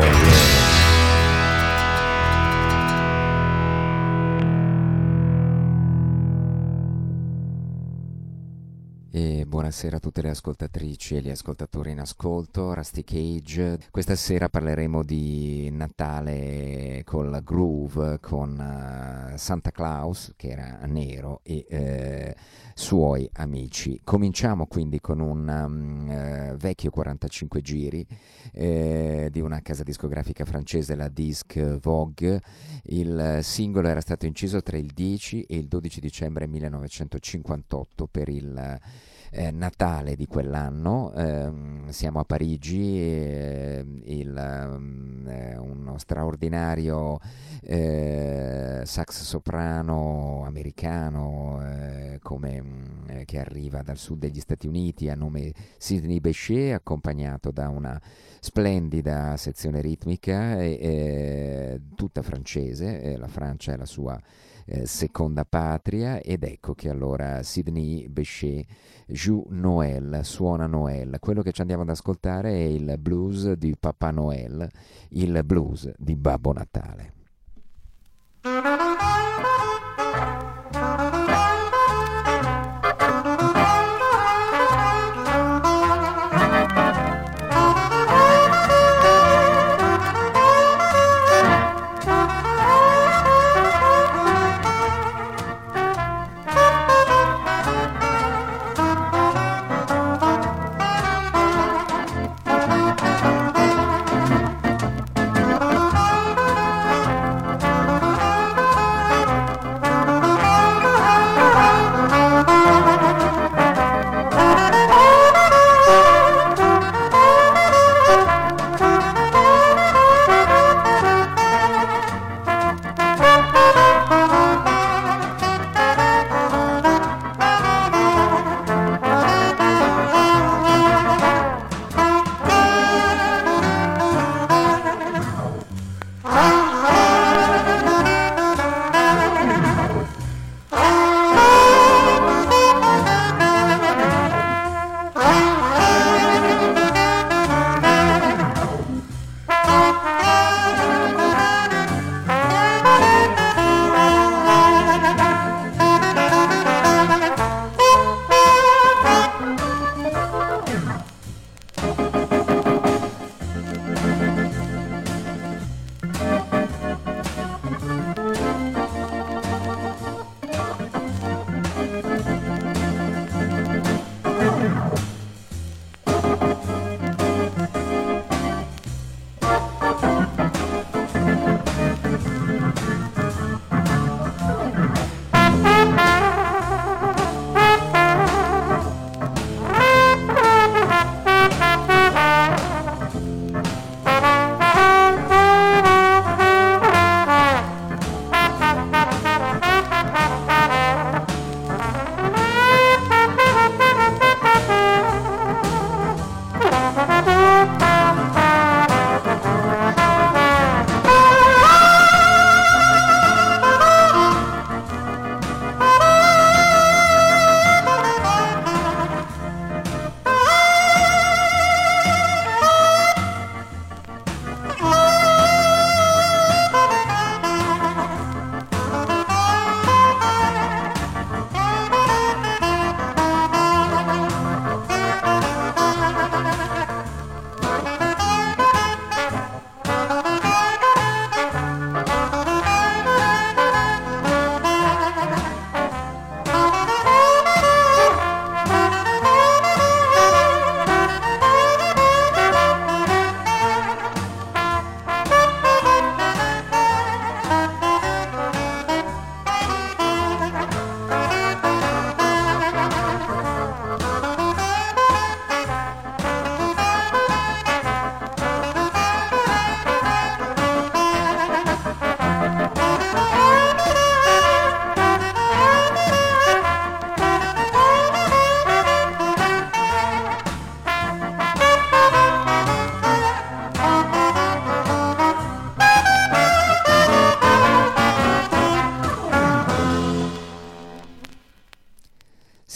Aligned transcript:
Oh, 0.00 0.04
Again. 0.04 0.57
Buonasera 9.58 9.96
a 9.96 9.98
tutte 9.98 10.22
le 10.22 10.28
ascoltatrici 10.28 11.16
e 11.16 11.20
gli 11.20 11.30
ascoltatori 11.30 11.90
in 11.90 11.98
ascolto, 11.98 12.74
Rusty 12.74 13.02
Cage. 13.02 13.80
Questa 13.90 14.14
sera 14.14 14.48
parleremo 14.48 15.02
di 15.02 15.68
Natale 15.72 17.02
col 17.04 17.40
groove 17.42 18.20
con 18.20 18.52
uh, 18.52 19.36
Santa 19.36 19.72
Claus, 19.72 20.32
che 20.36 20.50
era 20.50 20.78
nero, 20.86 21.40
e 21.42 21.66
uh, 21.68 22.40
suoi 22.72 23.28
amici. 23.32 24.00
Cominciamo 24.04 24.68
quindi 24.68 25.00
con 25.00 25.18
un 25.18 25.48
um, 25.48 26.56
vecchio 26.56 26.90
45 26.90 27.60
giri 27.60 28.06
di 28.52 29.40
una 29.40 29.60
casa 29.60 29.82
discografica 29.82 30.44
francese, 30.44 30.94
la 30.94 31.08
Disc 31.08 31.78
Vogue. 31.80 32.40
Il 32.84 33.40
singolo 33.42 33.88
era 33.88 34.00
stato 34.00 34.24
inciso 34.24 34.62
tra 34.62 34.76
il 34.76 34.92
10 34.94 35.42
e 35.42 35.56
il 35.56 35.66
12 35.66 36.00
dicembre 36.00 36.46
1958 36.46 38.06
per 38.06 38.28
il 38.28 38.80
eh, 39.30 39.50
Natale 39.50 40.16
di 40.16 40.26
quell'anno, 40.26 41.12
ehm, 41.12 41.88
siamo 41.88 42.20
a 42.20 42.24
Parigi, 42.24 43.00
eh, 43.00 43.84
il, 44.04 44.66
um, 44.70 45.30
uno 45.58 45.98
straordinario 45.98 47.18
eh, 47.62 48.82
sax 48.84 49.22
soprano 49.22 50.44
americano 50.46 51.60
eh, 51.62 52.18
come, 52.22 52.62
mm, 52.62 53.20
che 53.24 53.38
arriva 53.38 53.82
dal 53.82 53.98
sud 53.98 54.18
degli 54.18 54.40
Stati 54.40 54.66
Uniti 54.66 55.08
a 55.08 55.14
nome 55.14 55.52
Sidney 55.76 56.20
Bechet, 56.20 56.74
accompagnato 56.74 57.50
da 57.50 57.68
una 57.68 58.00
splendida 58.40 59.36
sezione 59.36 59.80
ritmica, 59.80 60.56
tutta 61.96 62.22
francese, 62.22 63.16
la 63.16 63.26
Francia 63.26 63.72
è 63.72 63.76
la 63.76 63.84
sua 63.84 64.18
eh, 64.70 64.86
seconda 64.86 65.44
patria 65.44 66.20
ed 66.20 66.44
ecco 66.44 66.74
che 66.74 66.90
allora 66.90 67.42
Sidney 67.42 68.06
Bechet 68.08 68.66
joue 69.06 69.44
Noël, 69.48 70.20
suona 70.22 70.66
Noël. 70.66 71.16
Quello 71.20 71.42
che 71.42 71.52
ci 71.52 71.62
andiamo 71.62 71.82
ad 71.82 71.88
ascoltare 71.88 72.50
è 72.50 72.64
il 72.64 72.96
blues 72.98 73.52
di 73.52 73.74
Papà 73.78 74.10
Noël, 74.10 74.68
il 75.10 75.40
blues 75.44 75.90
di 75.96 76.14
Babbo 76.16 76.52
Natale. 76.52 77.17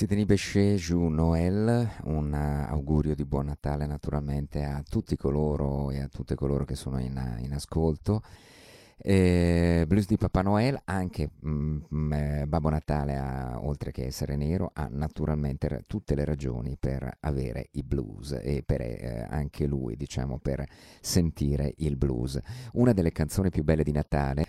Sidney 0.03 0.25
Bechet, 0.25 0.81
Jou 0.81 1.09
Noël, 1.09 1.89
un 2.07 2.35
augurio 2.35 3.15
di 3.15 3.25
buon 3.25 3.47
Natale 3.47 3.87
naturalmente 3.87 4.65
a 4.65 4.83
tutti 4.83 5.17
coloro 5.17 5.93
e 5.93 6.01
a 6.01 6.09
tutte 6.09 6.35
coloro 6.35 6.65
che 6.65 6.75
sono 6.75 6.99
in, 6.99 7.39
in 7.39 7.53
ascolto. 7.53 8.21
Eh, 8.97 9.85
blues 9.87 10.07
di 10.07 10.17
Papà 10.17 10.43
Noel, 10.43 10.81
anche 10.87 11.31
mm, 11.47 11.79
mm, 11.95 12.13
eh, 12.13 12.47
Babbo 12.49 12.69
Natale, 12.69 13.17
ha, 13.17 13.61
oltre 13.63 13.93
che 13.93 14.07
essere 14.07 14.35
nero, 14.35 14.73
ha 14.75 14.89
naturalmente 14.91 15.85
tutte 15.87 16.17
le 16.17 16.25
ragioni 16.25 16.77
per 16.77 17.19
avere 17.21 17.69
i 17.75 17.85
blues 17.85 18.33
e 18.43 18.65
per 18.67 18.81
eh, 18.81 19.25
anche 19.31 19.67
lui, 19.67 19.95
diciamo, 19.95 20.41
per 20.41 20.67
sentire 21.01 21.75
il 21.77 21.95
blues. 21.95 22.41
Una 22.73 22.93
delle 22.93 23.13
canzoni 23.13 23.51
più 23.51 23.63
belle 23.63 23.85
di 23.85 23.93
Natale 23.93 24.45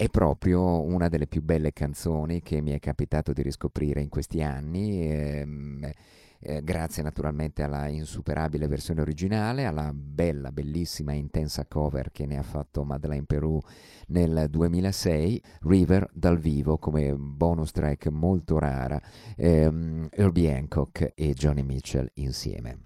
è 0.00 0.08
proprio 0.08 0.80
una 0.82 1.08
delle 1.08 1.26
più 1.26 1.42
belle 1.42 1.74
canzoni 1.74 2.40
che 2.40 2.62
mi 2.62 2.70
è 2.70 2.78
capitato 2.78 3.34
di 3.34 3.42
riscoprire 3.42 4.00
in 4.00 4.08
questi 4.08 4.42
anni. 4.42 5.06
Ehm, 5.06 5.90
eh, 6.38 6.62
grazie 6.62 7.02
naturalmente 7.02 7.62
alla 7.62 7.86
insuperabile 7.86 8.66
versione 8.66 9.02
originale, 9.02 9.66
alla 9.66 9.92
bella, 9.92 10.52
bellissima 10.52 11.12
e 11.12 11.16
intensa 11.16 11.66
cover 11.66 12.12
che 12.12 12.24
ne 12.24 12.38
ha 12.38 12.42
fatto 12.42 12.82
Madeleine 12.82 13.26
Peru 13.26 13.60
nel 14.06 14.46
2006, 14.48 15.42
River 15.64 16.08
dal 16.14 16.38
vivo 16.38 16.78
come 16.78 17.14
bonus 17.14 17.70
track 17.70 18.06
molto 18.06 18.58
rara, 18.58 18.98
ehm, 19.36 20.08
Herbie 20.12 20.50
Hancock 20.50 21.12
e 21.14 21.34
Johnny 21.34 21.62
Mitchell 21.62 22.10
insieme. 22.14 22.78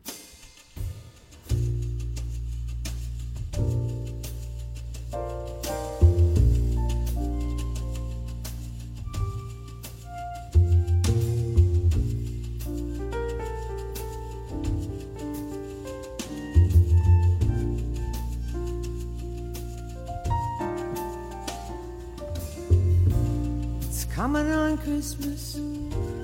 Coming 24.15 24.49
on 24.49 24.79
Christmas. 24.79 25.59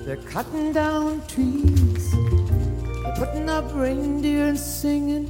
They're 0.05 0.23
cutting 0.31 0.71
down 0.71 1.21
trees. 1.27 2.11
They're 2.11 3.15
putting 3.17 3.49
up 3.49 3.65
reindeer 3.75 4.45
and 4.45 4.57
singing 4.57 5.27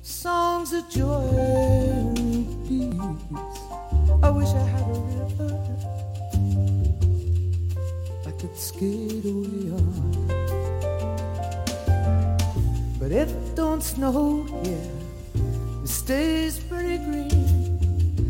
songs 0.00 0.72
of 0.72 0.88
joy 0.88 1.28
and 2.08 2.46
peace. 2.66 3.60
I 4.22 4.30
wish 4.30 4.48
I 4.48 4.64
had 4.74 4.80
a 4.80 5.00
river 5.18 5.52
I 8.26 8.30
could 8.40 8.56
skate 8.56 9.26
away 9.26 9.76
on. 9.76 10.28
But 12.98 13.12
it 13.12 13.28
don't 13.54 13.82
snow 13.82 14.44
here. 14.64 14.90
It 15.82 15.88
stays 15.88 16.60
pretty 16.60 16.96
green. 16.96 17.30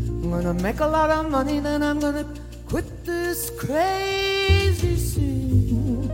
I'm 0.09 0.29
gonna 0.29 0.53
make 0.55 0.81
a 0.81 0.87
lot 0.87 1.09
of 1.09 1.29
money, 1.31 1.61
then 1.61 1.81
I'm 1.83 1.99
gonna 2.01 2.42
quit 2.73 3.05
this 3.05 3.51
crazy 3.51 4.95
scene. 4.97 6.09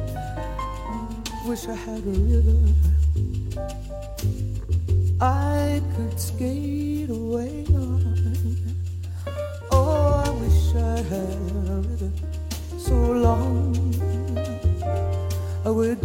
Wish 1.47 1.65
I 1.69 1.73
had 1.73 2.03
a 2.03 2.17
river 2.33 2.59
I 5.21 5.81
could 5.95 6.19
skate 6.19 7.09
away 7.09 7.63
on. 7.73 8.57
Oh, 9.71 10.21
I 10.25 10.29
wish 10.41 10.75
I 10.75 10.97
had 11.11 11.39
a 11.71 11.79
river 11.91 12.11
so 12.77 12.97
long 13.27 13.73
I 15.63 15.69
would 15.69 16.01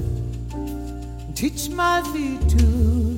teach 1.34 1.68
my 1.68 2.00
feet 2.12 2.48
to 2.58 3.13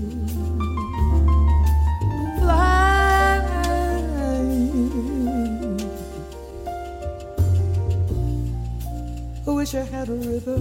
wish 9.66 9.74
I 9.74 9.84
had 9.96 10.08
a 10.08 10.12
river 10.12 10.58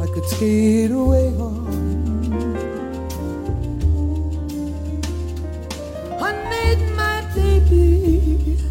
I 0.00 0.06
could 0.14 0.24
skate 0.24 0.92
away 0.92 1.34
on. 1.36 1.66
I 6.20 6.32
made 6.54 6.82
my 6.94 7.20
baby 7.34 8.61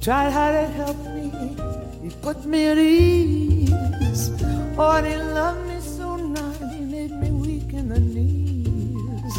tried 0.00 0.30
hard 0.30 0.54
to 0.54 0.66
help 0.72 0.96
me, 1.14 1.30
he 2.02 2.08
put 2.22 2.44
me 2.46 2.66
at 2.68 2.78
ease. 2.78 4.30
Oh, 4.78 4.92
and 4.96 5.06
he 5.06 5.16
loved 5.16 5.68
me 5.68 5.78
so 5.80 6.16
nice, 6.16 6.58
he 6.74 6.80
made 6.80 7.10
me 7.10 7.30
weak 7.30 7.74
in 7.74 7.90
the 7.90 8.00
knees. 8.00 9.34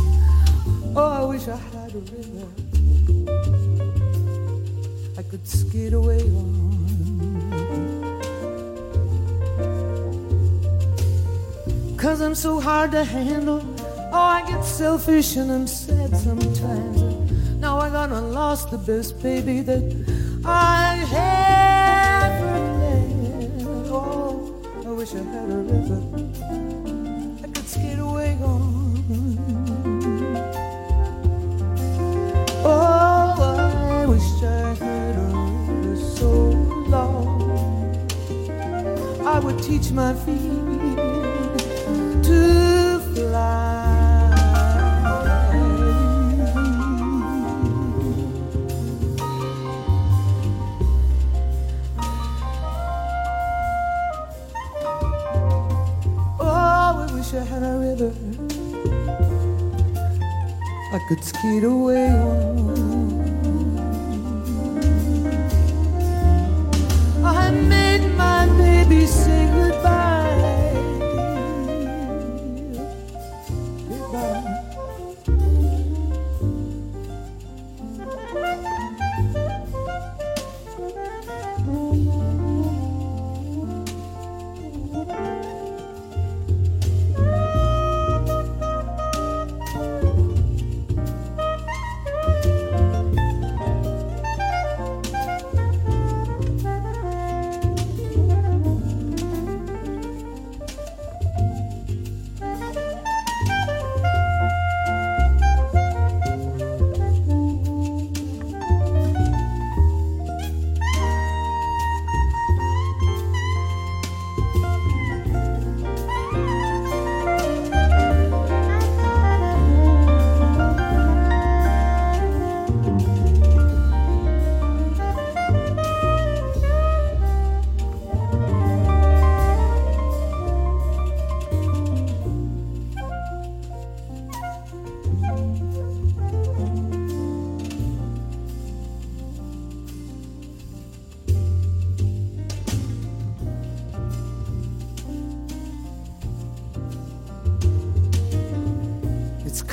Oh, 0.95 1.09
I 1.19 1.23
wish 1.25 1.47
I 1.47 1.55
had 1.55 1.95
a 1.95 1.99
river 1.99 2.47
I 5.17 5.23
could 5.23 5.47
skate 5.47 5.93
away 5.93 6.21
on. 6.21 6.71
Cause 11.97 12.21
I'm 12.21 12.35
so 12.35 12.59
hard 12.59 12.91
to 12.91 13.03
handle. 13.03 13.61
Oh, 14.11 14.29
I 14.37 14.43
get 14.47 14.63
selfish 14.63 15.37
and 15.37 15.51
I'm 15.51 15.67
sad 15.67 16.15
sometimes. 16.17 17.01
Now 17.59 17.79
I 17.79 17.89
got 17.89 18.11
lost 18.11 18.71
the 18.71 18.77
best 18.77 19.21
baby 19.21 19.61
that 19.61 20.00
I 20.43 20.95
had. 21.09 22.41
Oh, 23.89 24.53
I 24.85 24.91
wish 24.91 25.13
I 25.13 25.17
had 25.17 25.49
a 25.49 25.57
river 25.57 26.01
I 27.43 27.47
could 27.47 27.67
skate 27.67 27.99
away 27.99 28.37
on. 28.41 29.03
Oh, 32.63 33.99
I 34.01 34.05
wish 34.07 34.43
I 34.43 34.73
had 34.73 35.15
a 35.15 35.19
river 35.21 35.95
so 35.97 36.29
long 36.87 37.41
I 39.25 39.39
would 39.39 39.61
teach 39.61 39.91
my 39.91 40.13
feet 40.13 40.90
Oh, 57.33 57.37
I 57.37 57.41
wish 57.41 57.49
I 57.49 57.53
had 57.53 57.63
a 57.63 57.77
river 57.77 58.11
I 60.93 60.99
could 61.07 61.23
skate 61.23 61.63
away 61.63 62.09
on. 62.09 63.20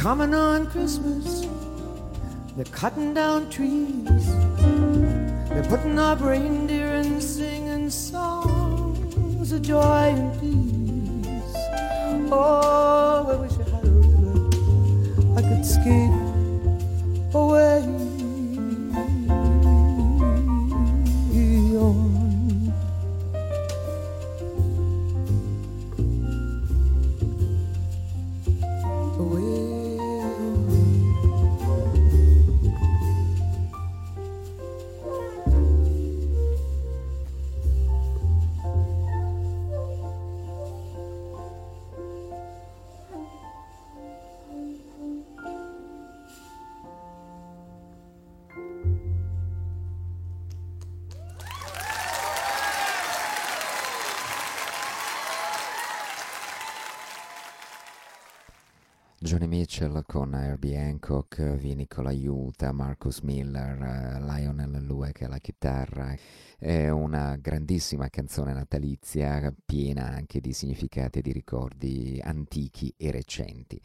Coming 0.09 0.33
on 0.33 0.67
Christmas. 0.69 1.47
They're 2.57 2.65
cutting 2.73 3.13
down 3.13 3.51
trees. 3.51 4.27
They're 5.51 5.69
putting 5.69 5.99
up 5.99 6.23
reindeer 6.23 6.95
and 6.95 7.23
singing 7.23 7.91
songs 7.91 9.53
of 9.53 9.61
joy 9.61 10.28
Johnny 59.21 59.49
Mitchell 59.49 60.05
con 60.07 60.33
Herbie 60.33 60.79
Hancock, 60.79 61.43
Vinico 61.57 62.03
l'aiuta, 62.03 62.71
Marcus 62.71 63.19
Miller, 63.23 63.77
uh, 63.77 64.25
Lionel 64.25 64.85
Lueck 64.85 65.23
alla 65.23 65.39
chitarra. 65.39 66.15
È 66.57 66.89
una 66.89 67.35
grandissima 67.35 68.11
canzone 68.11 68.53
natalizia 68.53 69.53
piena 69.67 70.07
anche 70.07 70.39
di 70.41 70.53
significati 70.53 71.19
e 71.19 71.23
di 71.23 71.33
ricordi 71.33 72.21
antichi 72.23 72.95
e 72.97 73.11
recenti. 73.11 73.83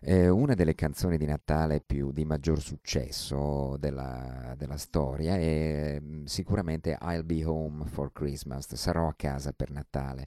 È 0.00 0.26
una 0.26 0.54
delle 0.54 0.74
canzoni 0.74 1.16
di 1.16 1.26
Natale 1.26 1.80
più 1.80 2.10
di 2.10 2.24
maggior 2.24 2.60
successo 2.60 3.76
della, 3.78 4.56
della 4.58 4.78
storia 4.78 5.36
è 5.36 5.96
mm, 6.00 6.24
sicuramente 6.24 6.98
I'll 7.00 7.24
Be 7.24 7.44
Home 7.44 7.84
for 7.86 8.10
Christmas, 8.10 8.74
sarò 8.74 9.06
a 9.06 9.14
casa 9.14 9.52
per 9.52 9.70
Natale 9.70 10.26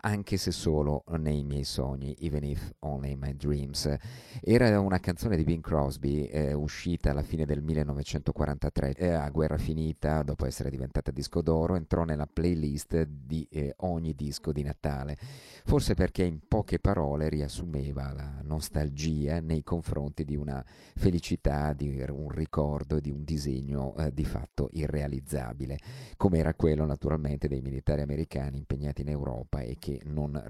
anche 0.00 0.36
se 0.36 0.52
solo 0.52 1.04
nei 1.16 1.42
miei 1.42 1.64
sogni, 1.64 2.14
even 2.20 2.44
if 2.44 2.72
only 2.80 3.12
in 3.12 3.18
my 3.18 3.34
dreams. 3.34 3.92
Era 4.40 4.78
una 4.78 5.00
canzone 5.00 5.36
di 5.36 5.44
Bing 5.44 5.62
Crosby 5.62 6.26
eh, 6.26 6.52
uscita 6.52 7.10
alla 7.10 7.22
fine 7.22 7.44
del 7.44 7.62
1943, 7.62 8.92
eh, 8.94 9.08
a 9.10 9.28
guerra 9.30 9.58
finita, 9.58 10.22
dopo 10.22 10.46
essere 10.46 10.70
diventata 10.70 11.10
disco 11.10 11.42
d'oro, 11.42 11.74
entrò 11.74 12.04
nella 12.04 12.28
playlist 12.30 13.02
di 13.02 13.46
eh, 13.50 13.74
ogni 13.78 14.14
disco 14.14 14.52
di 14.52 14.62
Natale, 14.62 15.16
forse 15.64 15.94
perché 15.94 16.22
in 16.22 16.40
poche 16.46 16.78
parole 16.78 17.28
riassumeva 17.28 18.12
la 18.12 18.40
nostalgia 18.42 19.40
nei 19.40 19.64
confronti 19.64 20.24
di 20.24 20.36
una 20.36 20.64
felicità, 20.94 21.72
di 21.72 22.04
un 22.08 22.30
ricordo, 22.30 23.00
di 23.00 23.10
un 23.10 23.24
disegno 23.24 23.96
eh, 23.96 24.12
di 24.12 24.24
fatto 24.24 24.68
irrealizzabile, 24.72 25.78
come 26.16 26.38
era 26.38 26.54
quello 26.54 26.84
naturalmente 26.84 27.48
dei 27.48 27.60
militari 27.60 28.02
americani 28.02 28.58
impegnati 28.58 29.02
in 29.02 29.08
Europa 29.08 29.60
e 29.60 29.76
che 29.78 29.87
che 29.88 30.00
non 30.04 30.40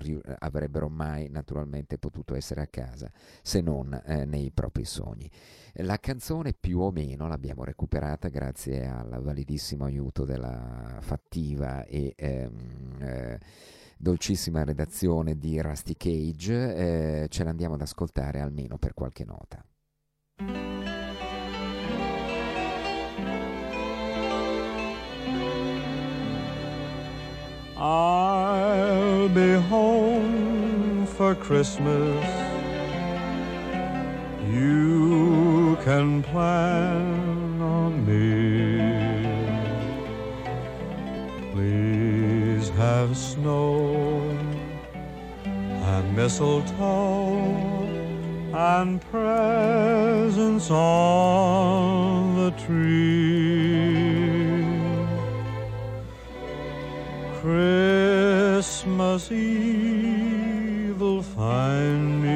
avrebbero 0.40 0.88
mai 0.88 1.28
naturalmente 1.28 1.97
potuto 1.97 2.35
essere 2.35 2.62
a 2.62 2.66
casa 2.66 3.09
se 3.40 3.61
non 3.61 3.92
eh, 4.04 4.25
nei 4.25 4.50
propri 4.50 4.85
sogni. 4.85 5.30
La 5.75 5.99
canzone 5.99 6.54
più 6.59 6.80
o 6.80 6.90
meno 6.90 7.28
l'abbiamo 7.28 7.62
recuperata 7.62 8.28
grazie 8.28 8.88
al 8.88 9.21
validissimo 9.23 9.85
aiuto 9.85 10.25
della 10.25 10.99
fattiva 11.02 11.85
e 11.85 12.14
ehm, 12.16 12.97
eh, 12.99 13.38
dolcissima 13.97 14.64
redazione 14.64 15.38
di 15.38 15.61
Rusty 15.61 15.95
Cage, 15.97 16.75
eh, 17.23 17.28
ce 17.28 17.45
l'andiamo 17.45 17.75
ad 17.75 17.83
ascoltare 17.83 18.40
almeno 18.40 18.76
per 18.76 18.92
qualche 18.92 19.25
nota. 19.25 19.64
I'll 29.18 29.28
be 29.28 29.54
home 29.54 31.04
for 31.04 31.34
Christmas. 31.34 32.25
You 34.48 35.76
can 35.82 36.22
plan 36.22 37.60
on 37.60 38.06
me. 38.06 38.28
Please 41.52 42.68
have 42.82 43.16
snow 43.16 44.30
and 45.44 46.14
mistletoe 46.14 47.34
and 48.54 49.00
presents 49.10 50.70
on 50.70 52.37
the 52.37 52.52
tree. 52.52 53.98
Christmas 58.59 59.31
Eve 59.31 61.00
will 61.00 61.23
find 61.23 62.23
me 62.23 62.27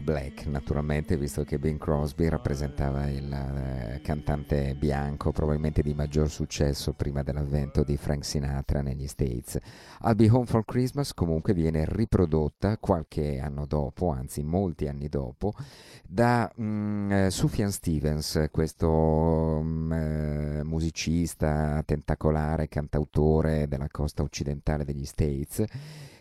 molto 0.00 0.02
black 0.02 0.46
naturalmente, 0.46 1.16
visto 1.16 1.44
che 1.44 1.58
Bing 1.58 1.78
Crosby 1.78 2.28
rappresentava 2.28 3.08
il 3.08 3.32
eh, 3.32 4.00
cantante 4.02 4.74
bianco, 4.74 5.30
probabilmente 5.30 5.82
di 5.82 5.94
maggior 5.94 6.28
successo 6.30 6.92
prima 6.94 7.22
dell'avvento 7.22 7.84
di 7.84 7.96
Frank 7.96 8.24
Sinatra 8.24 8.80
negli 8.80 9.06
States. 9.06 9.58
I'll 10.02 10.14
Be 10.14 10.28
Home 10.30 10.46
for 10.46 10.64
Christmas 10.64 11.14
comunque 11.14 11.52
viene 11.52 11.84
riprodotta 11.86 12.78
qualche 12.78 13.38
anno 13.38 13.66
dopo, 13.66 14.10
anzi 14.10 14.42
molti 14.42 14.88
anni 14.88 15.08
dopo, 15.08 15.54
da 16.02 16.50
mm, 16.60 17.12
eh, 17.12 17.30
Sufjan 17.30 17.70
Stevens, 17.70 18.48
questo 18.50 19.60
mm, 19.62 19.92
eh, 19.92 20.62
musicista 20.64 21.82
tentacolare, 21.84 22.68
cantautore 22.68 23.68
della 23.68 23.88
costa 23.90 24.22
occidentale 24.22 24.84
degli 24.84 25.04
States 25.04 25.64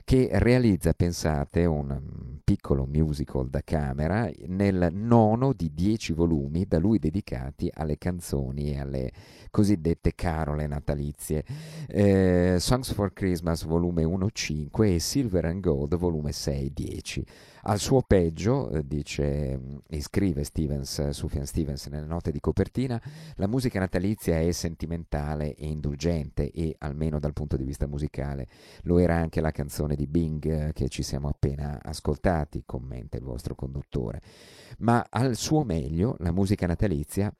che 0.09 0.27
realizza, 0.31 0.93
pensate, 0.93 1.65
un 1.65 2.28
piccolo 2.49 2.87
musical 2.87 3.47
da 3.47 3.61
camera 3.63 4.27
nel 4.47 4.89
nono 4.91 5.53
di 5.53 5.71
dieci 5.71 6.13
volumi 6.13 6.65
da 6.65 6.79
lui 6.79 6.97
dedicati 6.97 7.69
alle 7.71 7.99
canzoni 7.99 8.71
e 8.71 8.79
alle 8.79 9.11
cosiddette 9.51 10.15
carole 10.15 10.65
natalizie. 10.65 11.45
Eh, 11.87 12.55
Songs 12.59 12.91
for 12.93 13.13
Christmas 13.13 13.65
volume 13.65 14.03
1-5 14.03 14.95
e 14.95 14.97
Silver 14.97 15.45
and 15.45 15.61
Gold 15.61 15.95
volume 15.95 16.31
6-10. 16.31 17.21
Al 17.63 17.79
suo 17.79 18.01
peggio, 18.01 18.69
eh, 18.69 18.87
dice 18.87 19.57
mm, 19.57 19.77
e 19.87 20.01
scrive 20.01 20.43
Stevens, 20.43 21.09
Sufjan 21.09 21.45
Stevens 21.45 21.87
nelle 21.87 22.05
note 22.05 22.31
di 22.31 22.39
copertina, 22.39 23.01
la 23.35 23.47
musica 23.47 23.79
natalizia 23.79 24.39
è 24.39 24.51
sentimentale 24.51 25.55
e 25.55 25.67
indulgente 25.67 26.51
e, 26.51 26.75
almeno 26.79 27.19
dal 27.19 27.33
punto 27.33 27.57
di 27.57 27.65
vista 27.65 27.85
musicale, 27.85 28.47
lo 28.83 28.97
era 28.97 29.15
anche 29.15 29.41
la 29.41 29.51
canzone 29.51 29.95
di 29.95 30.07
Bing 30.07 30.45
eh, 30.45 30.73
che 30.73 30.87
ci 30.87 31.03
siamo 31.03 31.27
appena 31.27 31.79
ascoltati, 31.81 32.38
commenta 32.65 33.17
il 33.17 33.23
vostro 33.23 33.55
conduttore. 33.55 34.21
Ma 34.79 35.05
al 35.09 35.35
suo 35.35 35.63
meglio 35.63 36.15
la 36.19 36.31
musica 36.31 36.67
natalizia 36.67 37.33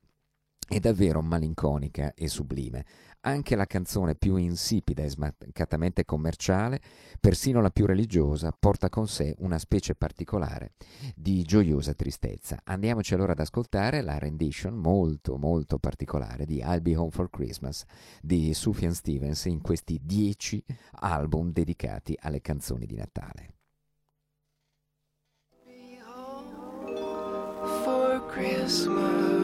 è 0.69 0.79
davvero 0.79 1.21
malinconica 1.21 2.13
e 2.13 2.27
sublime. 2.27 2.85
Anche 3.21 3.55
la 3.55 3.65
canzone 3.65 4.15
più 4.15 4.35
insipida 4.35 5.03
e 5.03 5.09
smaccatamente 5.09 6.05
commerciale, 6.05 6.79
persino 7.19 7.59
la 7.59 7.71
più 7.71 7.85
religiosa, 7.85 8.55
porta 8.57 8.87
con 8.87 9.07
sé 9.07 9.35
una 9.39 9.57
specie 9.57 9.95
particolare 9.95 10.73
di 11.15 11.41
gioiosa 11.41 11.93
tristezza. 11.93 12.61
Andiamoci 12.63 13.15
allora 13.15 13.31
ad 13.31 13.39
ascoltare 13.39 14.01
la 14.01 14.19
rendition 14.19 14.75
molto 14.75 15.37
molto 15.37 15.79
particolare 15.79 16.45
di 16.45 16.59
I'll 16.59 16.81
Be 16.81 16.95
Home 16.95 17.11
for 17.11 17.29
Christmas 17.31 17.83
di 18.21 18.53
Sufjan 18.53 18.93
Stevens 18.93 19.45
in 19.45 19.61
questi 19.61 19.99
dieci 20.01 20.63
album 20.91 21.51
dedicati 21.51 22.15
alle 22.21 22.41
canzoni 22.41 22.85
di 22.85 22.95
Natale. 22.95 23.58
Christmas 28.39 29.38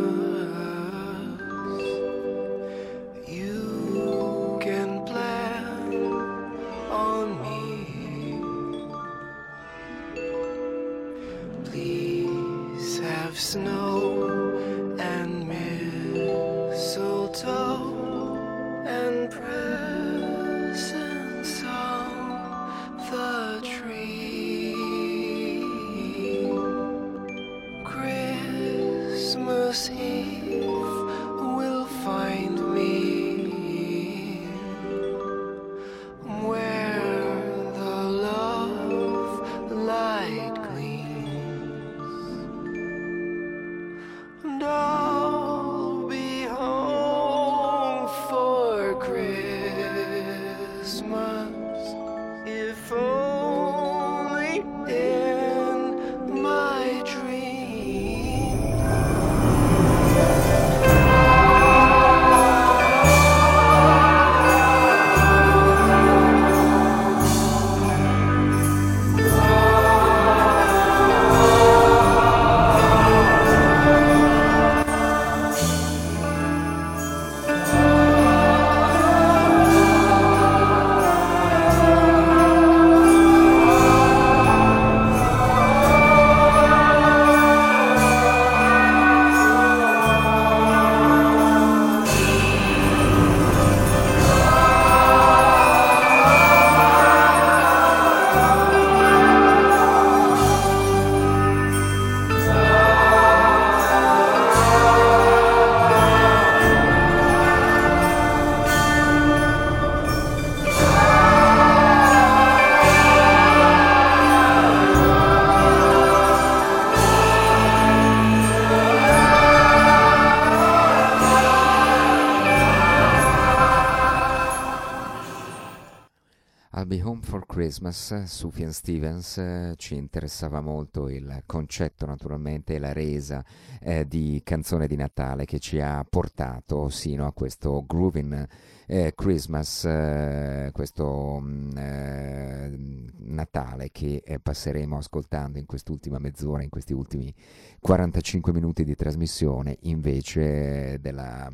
Christmas, 127.65 128.25
Sufjan 128.25 128.71
Stevens, 128.71 129.39
eh, 129.39 129.73
ci 129.77 129.95
interessava 129.95 130.61
molto 130.61 131.09
il 131.09 131.41
concetto 131.47 132.05
naturalmente 132.05 132.75
e 132.75 132.77
la 132.77 132.93
resa 132.93 133.43
eh, 133.79 134.07
di 134.07 134.39
canzone 134.43 134.85
di 134.85 134.95
Natale 134.95 135.45
che 135.45 135.57
ci 135.57 135.79
ha 135.79 136.05
portato 136.07 136.89
sino 136.89 137.25
a 137.25 137.33
questo 137.33 137.83
Groovin' 137.83 138.47
eh, 138.85 139.13
Christmas, 139.15 139.83
eh, 139.85 140.69
questo 140.73 141.39
mh, 141.39 141.71
eh, 141.75 143.04
Natale 143.25 143.89
che 143.91 144.21
eh, 144.23 144.39
passeremo 144.39 144.97
ascoltando 144.97 145.57
in 145.57 145.65
quest'ultima 145.65 146.19
mezz'ora, 146.19 146.63
in 146.63 146.69
questi 146.69 146.93
ultimi 146.93 147.33
45 147.79 148.53
minuti 148.53 148.83
di 148.83 148.95
trasmissione, 148.95 149.77
invece 149.81 150.99
della 150.99 151.51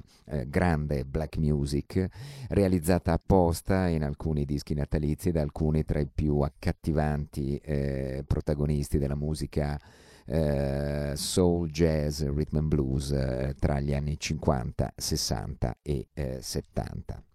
grande 0.48 1.04
black 1.04 1.38
music 1.38 2.08
realizzata 2.50 3.12
apposta 3.12 3.88
in 3.88 4.04
alcuni 4.04 4.46
dischi 4.46 4.74
natalizi 4.74 5.32
da 5.32 5.42
alcuni 5.42 5.84
tra 5.84 6.00
i 6.00 6.08
più 6.08 6.40
accattivanti 6.40 7.58
eh, 7.58 8.24
protagonisti 8.26 8.98
della 8.98 9.16
musica 9.16 9.80
eh, 10.26 11.14
soul, 11.16 11.70
jazz, 11.70 12.22
rhythm 12.24 12.58
and 12.58 12.68
blues 12.68 13.12
eh, 13.12 13.56
tra 13.60 13.80
gli 13.80 13.94
anni 13.94 14.18
50, 14.18 14.94
60 14.96 15.78
e 15.82 16.08
70. 16.40 17.31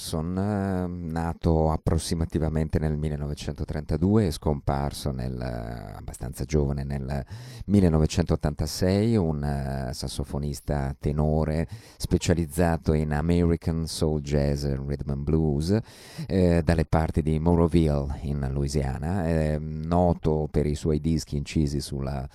Wilkerson, 0.00 0.38
eh, 0.38 0.86
nato 1.10 1.70
approssimativamente 1.70 2.78
nel 2.78 2.96
1932 2.96 4.26
e 4.26 4.30
scomparso 4.30 5.10
nel, 5.10 5.38
eh, 5.38 5.96
abbastanza 5.96 6.44
giovane 6.44 6.84
nel 6.84 7.24
1986, 7.66 9.16
un 9.16 9.44
eh, 9.44 9.92
sassofonista 9.92 10.96
tenore 10.98 11.68
specializzato 11.98 12.94
in 12.94 13.12
American 13.12 13.86
Soul 13.86 14.22
Jazz 14.22 14.64
e 14.64 14.74
Rhythm 14.74 15.10
and 15.10 15.22
Blues 15.22 15.78
eh, 16.26 16.62
dalle 16.64 16.86
parti 16.86 17.20
di 17.20 17.38
Moroville 17.38 18.18
in 18.22 18.48
Louisiana, 18.50 19.28
eh, 19.28 19.58
noto 19.60 20.48
per 20.50 20.64
i 20.66 20.74
suoi 20.74 21.00
dischi 21.00 21.36
incisi 21.36 21.80
sulla 21.80 22.26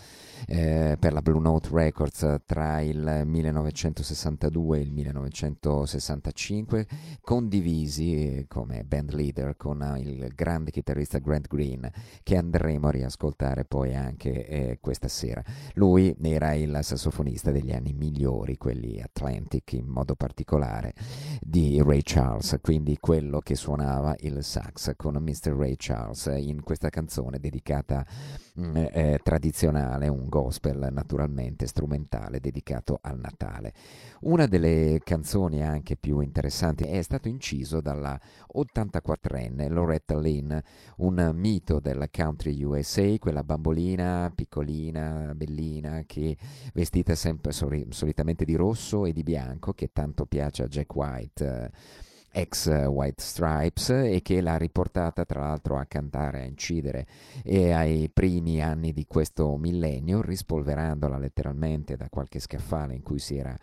eh, 0.48 0.98
per 1.00 1.13
la 1.13 1.21
Blue 1.21 1.41
Note 1.41 1.69
Records 1.71 2.41
tra 2.45 2.82
il 2.82 3.24
1962 3.26 4.78
e 4.78 4.82
il 4.82 4.91
1965, 4.91 6.88
condivisi 7.21 8.45
come 8.48 8.84
band 8.84 9.13
leader 9.13 9.56
con 9.56 9.95
il 9.98 10.32
grande 10.36 10.71
chitarrista 10.71 11.19
Grant 11.19 11.48
Green, 11.48 11.89
che 12.24 12.38
andremo 12.38 12.88
a 12.88 12.91
riascoltare 12.91 13.65
poi 13.65 13.95
anche 13.95 14.48
eh, 14.48 14.78
questa 14.82 15.08
sera. 15.08 15.43
Lui 15.74 16.15
era 16.21 16.54
il 16.54 16.80
sassofonista 16.82 17.52
degli 17.52 17.71
anni 17.71 17.93
migliori, 17.93 18.58
quelli 18.58 19.02
Atlantic 19.02 19.74
in 19.74 19.88
modo 19.88 20.15
particolare, 20.15 20.93
di 21.41 21.82
Ray 21.82 22.02
Charles, 22.04 22.58
quindi 22.62 22.98
quello 23.00 23.39
che 23.39 23.56
suonava 23.56 24.15
il 24.19 24.43
sax 24.43 24.93
con 24.95 25.15
Mr. 25.15 25.54
Ray 25.56 25.76
Charles 25.78 26.32
in 26.38 26.62
questa 26.63 26.89
canzone 26.89 27.39
dedicata 27.39 28.06
mm, 28.06 28.44
eh, 28.55 29.19
tradizionale, 29.21 30.07
un 30.07 30.29
gospel 30.29 30.87
naturalmente 30.91 31.67
strumentale 31.67 32.39
dedicato 32.39 32.99
al 33.01 33.19
Natale. 33.19 33.73
Una 34.21 34.45
delle 34.47 35.01
canzoni 35.03 35.61
anche 35.63 35.97
più 35.97 36.19
interessanti 36.21 36.83
è 36.85 37.01
stato 37.01 37.27
inciso 37.27 37.81
dalla 37.81 38.19
84enne 38.55 39.69
Loretta 39.69 40.17
Lynn, 40.17 40.57
un 40.97 41.31
mito 41.35 41.79
del 41.79 42.07
country 42.11 42.63
USA, 42.63 43.17
quella 43.19 43.43
bambolina 43.43 44.31
piccolina, 44.33 45.33
bellina, 45.35 46.03
che 46.05 46.37
vestita 46.73 47.15
sempre 47.15 47.51
solitamente 47.51 48.45
di 48.45 48.55
rosso 48.55 49.05
e 49.05 49.11
di 49.11 49.23
bianco, 49.23 49.73
che 49.73 49.91
tanto 49.91 50.25
piace 50.25 50.63
a 50.63 50.67
Jack 50.67 50.95
White. 50.95 51.45
Eh, 51.45 52.03
ex 52.38 52.67
White 52.67 53.24
Stripes 53.24 53.89
e 53.89 54.19
che 54.21 54.41
l'ha 54.41 54.58
riportata 54.58 55.24
tra 55.24 55.39
l'altro 55.39 55.78
a 55.78 55.86
cantare, 55.86 56.41
a 56.41 56.43
incidere 56.43 57.08
e 57.43 57.71
ai 57.71 58.10
primi 58.10 58.62
anni 58.62 58.91
di 58.91 59.06
questo 59.08 59.56
millennio, 59.56 60.21
rispolverandola 60.21 61.17
letteralmente 61.17 61.95
da 61.95 62.10
qualche 62.10 62.39
scaffale 62.39 62.93
in 62.93 63.04
cui 63.04 63.19
si 63.19 63.38
era 63.38 63.58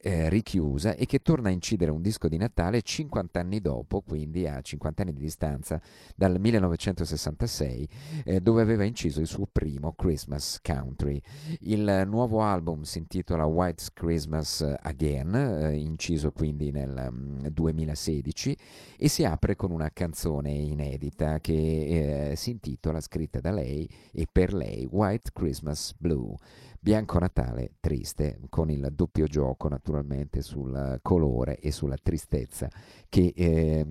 eh, 0.00 0.28
richiusa 0.28 0.94
e 0.94 1.04
che 1.06 1.18
torna 1.18 1.48
a 1.48 1.52
incidere 1.52 1.90
un 1.90 2.00
disco 2.00 2.28
di 2.28 2.36
Natale 2.36 2.82
50 2.82 3.40
anni 3.40 3.60
dopo, 3.60 4.02
quindi 4.02 4.46
a 4.46 4.60
50 4.60 5.02
anni 5.02 5.12
di 5.12 5.20
distanza 5.20 5.80
dal 6.14 6.38
1966, 6.38 7.88
eh, 8.24 8.40
dove 8.40 8.62
aveva 8.62 8.84
inciso 8.84 9.20
il 9.20 9.26
suo 9.26 9.48
primo 9.50 9.94
Christmas 9.94 10.60
Country. 10.62 11.20
Il 11.62 12.04
nuovo 12.06 12.42
album 12.42 12.82
si 12.82 12.98
intitola 12.98 13.46
White 13.46 13.86
Christmas 13.92 14.64
Again, 14.80 15.34
eh, 15.34 15.76
inciso 15.76 16.30
quindi 16.30 16.70
nel 16.70 17.08
um, 17.10 17.48
2016 17.48 18.11
2016 18.20 18.56
e 18.98 19.08
si 19.08 19.24
apre 19.24 19.56
con 19.56 19.70
una 19.70 19.90
canzone 19.90 20.50
inedita 20.50 21.40
che 21.40 22.30
eh, 22.30 22.36
si 22.36 22.50
intitola, 22.50 23.00
scritta 23.00 23.40
da 23.40 23.50
lei 23.50 23.88
e 24.12 24.26
per 24.30 24.52
lei, 24.52 24.86
White 24.90 25.30
Christmas 25.32 25.94
Blue. 25.96 26.34
Bianco 26.78 27.20
Natale 27.20 27.74
triste, 27.78 28.40
con 28.48 28.68
il 28.68 28.88
doppio 28.92 29.26
gioco 29.26 29.68
naturalmente 29.68 30.42
sul 30.42 30.98
colore 31.00 31.60
e 31.60 31.70
sulla 31.70 31.96
tristezza 31.96 32.68
che 33.08 33.32
eh, 33.36 33.86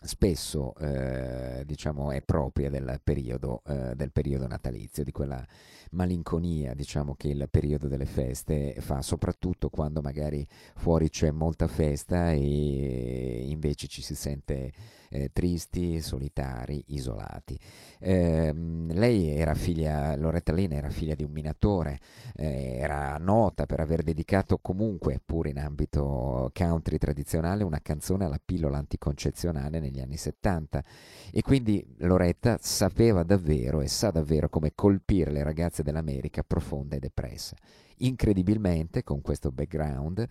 spesso 0.00 0.74
eh, 0.76 1.62
diciamo, 1.66 2.12
è 2.12 2.22
propria 2.22 2.70
del 2.70 3.00
periodo, 3.02 3.62
eh, 3.66 3.94
del 3.94 4.12
periodo 4.12 4.46
natalizio, 4.46 5.04
di 5.04 5.12
quella 5.12 5.44
malinconia 5.90 6.74
diciamo, 6.74 7.14
che 7.14 7.28
il 7.28 7.48
periodo 7.50 7.88
delle 7.88 8.06
feste 8.06 8.74
fa, 8.80 9.02
soprattutto 9.02 9.68
quando 9.68 10.00
magari 10.00 10.46
fuori 10.76 11.08
c'è 11.08 11.30
molta 11.30 11.66
festa 11.66 12.30
e 12.30 13.46
invece 13.48 13.86
ci 13.86 14.02
si 14.02 14.14
sente 14.14 14.72
eh, 15.10 15.30
tristi, 15.32 16.00
solitari, 16.00 16.82
isolati. 16.88 17.58
Eh, 17.98 18.52
lei 18.54 19.30
era 19.30 19.54
figlia, 19.54 20.14
Loretta 20.16 20.52
Lynn 20.52 20.72
era 20.72 20.90
figlia 20.90 21.14
di 21.14 21.24
un 21.24 21.30
minatore, 21.30 21.98
eh, 22.36 22.76
era 22.78 23.16
nota 23.18 23.66
per 23.66 23.80
aver 23.80 24.02
dedicato 24.02 24.58
comunque, 24.58 25.20
pur 25.24 25.46
in 25.46 25.58
ambito 25.58 26.50
country 26.52 26.98
tradizionale, 26.98 27.64
una 27.64 27.80
canzone 27.80 28.24
alla 28.24 28.40
pillola 28.42 28.78
anticoncezionale 28.78 29.80
negli 29.88 30.00
anni 30.00 30.16
70 30.16 30.84
e 31.32 31.42
quindi 31.42 31.84
Loretta 31.98 32.58
sapeva 32.60 33.22
davvero 33.22 33.80
e 33.80 33.88
sa 33.88 34.10
davvero 34.10 34.48
come 34.48 34.72
colpire 34.74 35.30
le 35.30 35.42
ragazze 35.42 35.82
dell'America 35.82 36.42
profonda 36.42 36.96
e 36.96 37.00
depressa. 37.00 37.56
Incredibilmente, 37.98 39.02
con 39.02 39.20
questo 39.20 39.50
background, 39.50 40.26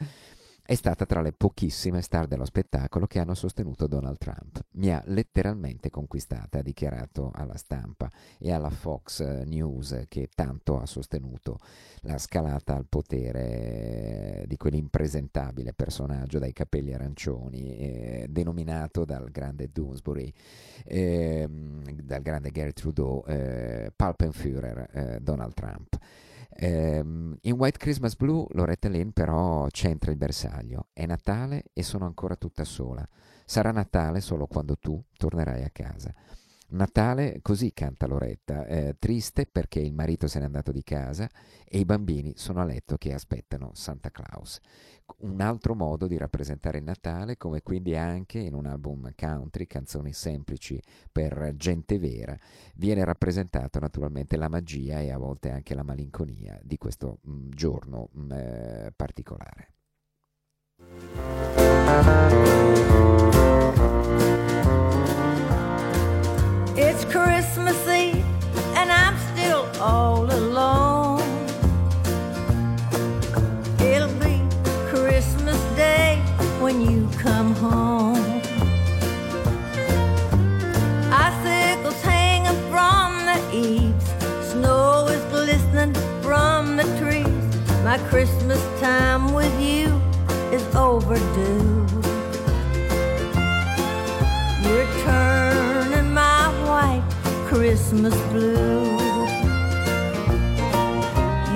è 0.68 0.76
stata 0.76 1.06
tra 1.06 1.22
le 1.22 1.32
pochissime 1.32 2.02
star 2.02 2.28
dello 2.28 2.44
spettacolo 2.44 3.08
che 3.08 3.20
hanno 3.20 3.36
sostenuto 3.36 3.88
Donald 3.88 4.18
Trump. 4.18 4.66
Mi 4.72 4.92
ha 4.92 5.02
letteralmente 5.06 5.90
conquistata, 5.90 6.60
ha 6.60 6.62
dichiarato 6.62 7.32
alla 7.34 7.56
stampa 7.56 8.12
e 8.38 8.52
alla 8.52 8.70
Fox 8.70 9.46
News 9.46 10.04
che 10.10 10.28
tanto 10.36 10.78
ha 10.78 10.86
sostenuto 10.86 11.58
la 12.02 12.18
scalata 12.18 12.76
al 12.76 12.86
potere 12.86 14.44
di 14.46 14.58
quell'impresentabile 14.58 15.72
personaggio 15.72 16.38
dai 16.38 16.52
capelli 16.52 16.94
arancioni, 16.94 17.78
eh, 17.78 18.26
denominato 18.30 19.06
dal 19.06 19.32
grande 19.32 19.70
Doonesbury, 19.72 20.34
eh, 20.84 21.48
dal 22.04 22.22
grande 22.22 22.52
Gary 22.52 22.74
Trudeau, 22.74 23.24
eh, 23.26 23.94
Palpenführer 23.96 24.90
eh, 24.92 25.20
Donald 25.22 25.54
Trump. 25.54 25.98
Um, 26.60 27.38
in 27.42 27.54
White 27.54 27.78
Christmas 27.78 28.16
Blue 28.16 28.48
Loretta 28.52 28.90
Lynn 28.90 29.10
però 29.10 29.68
centra 29.70 30.12
il 30.12 30.18
bersaglio. 30.18 30.88
È 30.94 31.06
Natale 31.06 31.66
e 31.74 31.84
sono 31.84 32.06
ancora 32.06 32.36
tutta 32.36 32.64
sola. 32.64 33.08
Sarà 33.46 33.72
Natale 33.72 34.22
solo 34.22 34.48
quando 34.48 34.76
tu 34.78 35.02
tornerai 35.18 35.64
a 35.64 35.70
casa. 35.72 36.14
Natale, 36.70 37.40
così 37.42 37.72
canta 37.72 38.08
Loretta, 38.08 38.66
eh, 38.66 38.98
triste 39.00 39.46
perché 39.46 39.80
il 39.80 39.94
marito 39.94 40.28
se 40.28 40.40
n'è 40.40 40.46
andato 40.46 40.74
di 40.74 40.84
casa 40.84 41.30
e 41.66 41.80
i 41.80 41.86
bambini 41.86 42.34
sono 42.36 42.60
a 42.60 42.66
letto 42.66 42.98
che 42.98 43.14
aspettano 43.14 43.72
Santa 43.74 44.12
Claus. 44.12 44.60
Un 45.20 45.40
altro 45.40 45.76
modo 45.76 46.08
di 46.08 46.18
rappresentare 46.18 46.80
il 46.80 46.84
Natale, 46.84 47.38
come 47.38 47.62
quindi 47.62 47.96
anche 47.96 48.40
in 48.40 48.54
un 48.54 48.66
album 48.66 49.10
country, 49.16 49.66
canzoni 49.66 50.12
semplici 50.12 50.82
per 51.10 51.54
gente 51.56 51.98
vera, 51.98 52.38
viene 52.76 53.06
rappresentato 53.06 53.80
naturalmente 53.80 54.36
la 54.36 54.50
magia 54.50 55.00
e 55.00 55.10
a 55.12 55.18
volte 55.18 55.52
anche 55.52 55.74
la 55.74 55.84
malinconia 55.84 56.60
di 56.62 56.78
questo 56.78 57.20
mh, 57.22 57.32
mm, 57.32 57.50
giorno 57.52 58.10
mh, 58.12 58.22
mm, 58.22 58.32
eh, 58.34 58.92
particolare. 58.94 59.72
Christmas 67.10 67.88
Eve 67.88 68.26
and 68.76 68.92
I'm 68.92 69.18
still 69.32 69.66
all 69.82 70.26
alone. 70.26 71.22
It'll 73.80 74.14
be 74.20 74.42
Christmas 74.90 75.58
Day 75.76 76.22
when 76.60 76.82
you 76.82 77.10
come 77.18 77.56
home. 77.56 78.42
Icicles 81.12 82.02
hanging 82.02 82.60
from 82.70 83.26
the 83.26 83.40
eaves, 83.56 84.06
snow 84.52 85.08
is 85.08 85.24
glistening 85.32 85.94
from 86.22 86.76
the 86.76 86.84
trees. 87.00 87.84
My 87.84 87.98
Christmas 88.10 88.62
time 88.82 89.34
with 89.34 89.54
you 89.62 90.02
is 90.52 90.64
overdue. 90.76 91.67
Christmas 97.68 98.16
blue. 98.32 98.98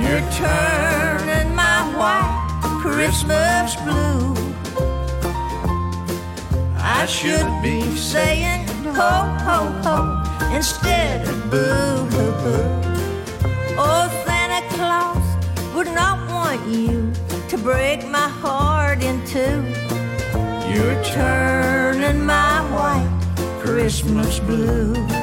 You're 0.02 0.28
turning 0.36 1.56
my 1.56 1.80
white 1.96 2.60
Christmas 2.82 3.78
blue. 3.78 4.36
I 6.76 7.06
should 7.08 7.50
be 7.64 7.96
saying 7.96 8.68
ho 8.94 9.14
ho 9.46 9.60
ho 9.86 10.54
instead 10.54 11.26
of 11.30 11.50
boo 11.50 12.04
hoo. 12.12 12.60
Oh, 13.80 14.12
Santa 14.26 14.68
Claus 14.76 15.28
would 15.74 15.92
not 15.96 16.30
want 16.30 16.68
you 16.68 17.14
to 17.48 17.58
break 17.58 18.06
my 18.10 18.28
heart 18.44 19.02
in 19.02 19.26
two. 19.26 19.64
You're 20.74 21.02
turning 21.06 22.26
my 22.26 22.60
white 22.76 23.10
Christmas 23.62 24.40
blue. 24.40 25.21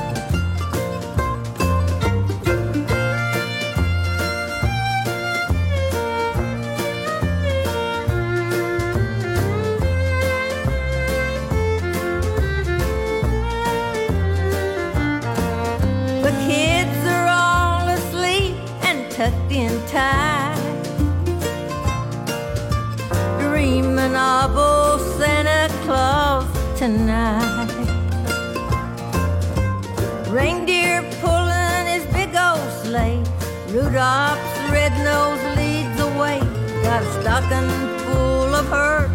Stocking 37.39 37.99
full 37.99 38.55
of 38.55 38.67
hurt 38.67 39.11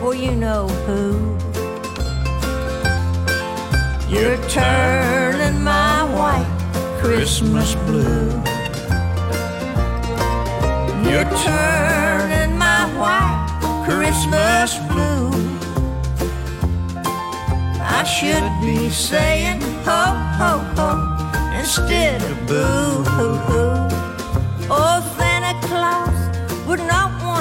for 0.00 0.08
oh, 0.08 0.12
you 0.12 0.32
know 0.32 0.66
who. 0.86 1.36
You're 4.08 4.38
turning 4.48 5.62
my 5.62 6.02
white 6.16 6.50
Christmas 7.00 7.74
blue. 7.86 8.30
You're 11.08 11.30
turning 11.46 12.56
my 12.56 12.82
white 12.98 13.84
Christmas 13.86 14.76
blue. 14.88 15.30
I 17.80 18.02
should 18.04 18.48
be 18.60 18.90
saying 18.90 19.60
ho 19.84 20.02
ho 20.38 20.52
ho 20.76 20.90
instead 21.58 22.22
of 22.22 22.46
boo 22.46 23.04
hoo 23.04 23.34
hoo. 23.46 23.87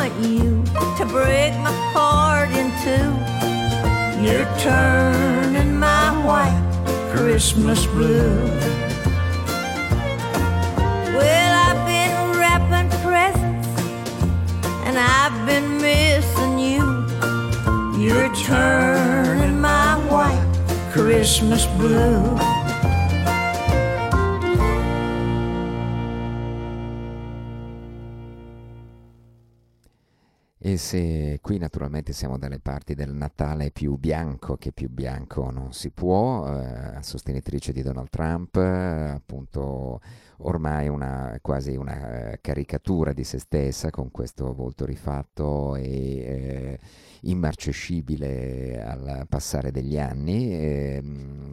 Want 0.09 0.23
you 0.23 0.63
to 0.97 1.05
break 1.05 1.53
my 1.59 1.71
heart 1.93 2.49
in 2.51 2.71
two. 2.83 3.09
You're 4.23 4.47
turning 4.59 5.77
my 5.79 6.11
white 6.25 6.63
Christmas 7.13 7.85
blue. 7.87 8.35
Well, 11.15 11.53
I've 11.67 11.85
been 11.85 12.39
wrapping 12.39 12.89
presents 13.01 13.67
and 14.85 14.97
I've 14.97 15.45
been 15.45 15.81
missing 15.81 16.59
you. 16.59 16.83
You're 17.99 18.33
turning 18.35 19.59
my 19.59 19.95
white 20.09 20.91
Christmas 20.91 21.65
blue. 21.77 22.56
Se 30.87 31.39
qui 31.41 31.57
naturalmente 31.57 32.13
siamo 32.13 32.37
dalle 32.37 32.59
parti 32.59 32.93
del 32.93 33.11
Natale 33.11 33.71
più 33.71 33.97
bianco, 33.97 34.55
che 34.55 34.71
più 34.71 34.89
bianco 34.89 35.51
non 35.51 35.73
si 35.73 35.89
può, 35.89 36.47
eh, 36.47 37.03
sostenitrice 37.03 37.73
di 37.73 37.81
Donald 37.81 38.07
Trump, 38.09 38.55
eh, 38.55 39.09
appunto 39.09 39.99
ormai 40.37 40.87
una, 40.87 41.37
quasi 41.41 41.75
una 41.75 42.31
eh, 42.31 42.39
caricatura 42.39 43.11
di 43.11 43.25
se 43.25 43.37
stessa 43.37 43.89
con 43.89 44.11
questo 44.11 44.53
volto 44.53 44.85
rifatto 44.85 45.75
e 45.75 45.83
eh, 45.83 46.79
immarcescibile 47.21 48.83
al 48.83 49.25
passare 49.27 49.71
degli 49.71 49.97
anni, 49.97 50.51
eh, 50.51 51.03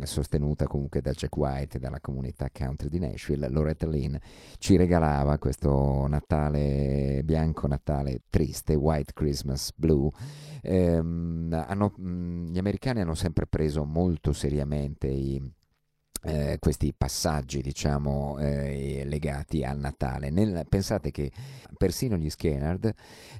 sostenuta 0.02 0.66
comunque 0.66 1.00
da 1.00 1.12
Jack 1.12 1.36
White 1.36 1.76
e 1.76 1.80
dalla 1.80 2.00
comunità 2.00 2.48
country 2.52 2.88
di 2.88 2.98
Nashville, 2.98 3.48
Loretta 3.48 3.86
Lynn 3.86 4.16
ci 4.58 4.76
regalava 4.76 5.38
questo 5.38 6.06
Natale 6.06 7.22
bianco, 7.24 7.66
Natale 7.66 8.22
triste, 8.28 8.74
White 8.74 9.12
Christmas 9.12 9.72
Blue. 9.74 10.10
Eh, 10.62 10.96
hanno, 10.96 11.92
mh, 11.96 12.52
gli 12.52 12.58
americani 12.58 13.00
hanno 13.00 13.14
sempre 13.14 13.46
preso 13.46 13.84
molto 13.84 14.32
seriamente 14.32 15.08
i 15.08 15.42
eh, 16.24 16.56
questi 16.58 16.94
passaggi 16.96 17.60
diciamo 17.60 18.38
eh, 18.38 19.02
legati 19.06 19.64
al 19.64 19.78
Natale. 19.78 20.30
Nel, 20.30 20.64
pensate 20.68 21.10
che 21.10 21.30
persino 21.76 22.16
gli 22.16 22.30
Skenard 22.30 22.92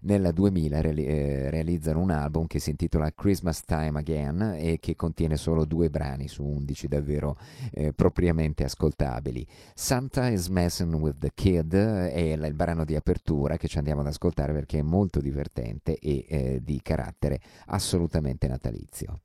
nel 0.03 0.31
2000 0.33 0.81
reali- 0.81 1.07
eh, 1.07 1.51
realizzano 1.51 2.01
un 2.01 2.11
album 2.11 2.47
che 2.47 2.59
si 2.59 2.71
intitola 2.71 3.13
Christmas 3.13 3.63
Time 3.65 3.99
Again 3.99 4.57
e 4.57 4.79
che 4.81 4.95
contiene 4.97 5.37
solo 5.37 5.65
due 5.65 5.89
brani 5.89 6.29
su 6.29 6.45
11 6.45 6.89
davvero 6.89 7.37
eh, 7.73 7.93
propriamente 7.93 8.65
ascoltabili. 8.65 9.47
Santa 9.75 10.29
is 10.29 10.49
Messing 10.49 10.95
with 10.95 11.19
the 11.19 11.31
Kid 11.35 11.75
è 11.75 12.19
il, 12.19 12.55
brano 12.55 12.85
di 12.85 12.95
apertura 12.95 13.57
che 13.57 13.69
ci 13.69 13.79
andiamo 13.79 14.03
ad 14.03 14.09
ascoltare 14.09 14.53
perché 14.53 14.79
è 14.79 14.83
molto 14.83 15.21
divertente 15.21 15.99
e 15.99 16.25
eh, 16.29 16.61
di 16.63 16.81
carattere 16.83 17.41
assolutamente 17.67 18.47
natalizio 18.47 19.21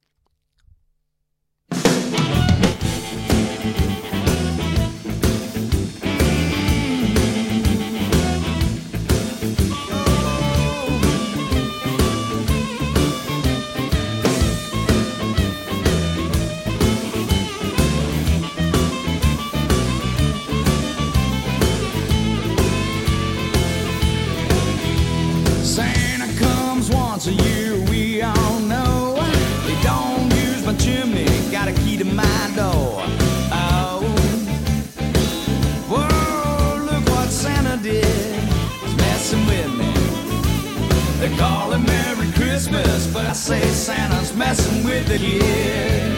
I 43.30 43.34
say 43.34 43.62
Santa's 43.70 44.34
messing 44.34 44.84
with 44.84 45.08
the 45.08 45.20
kid. 45.20 46.12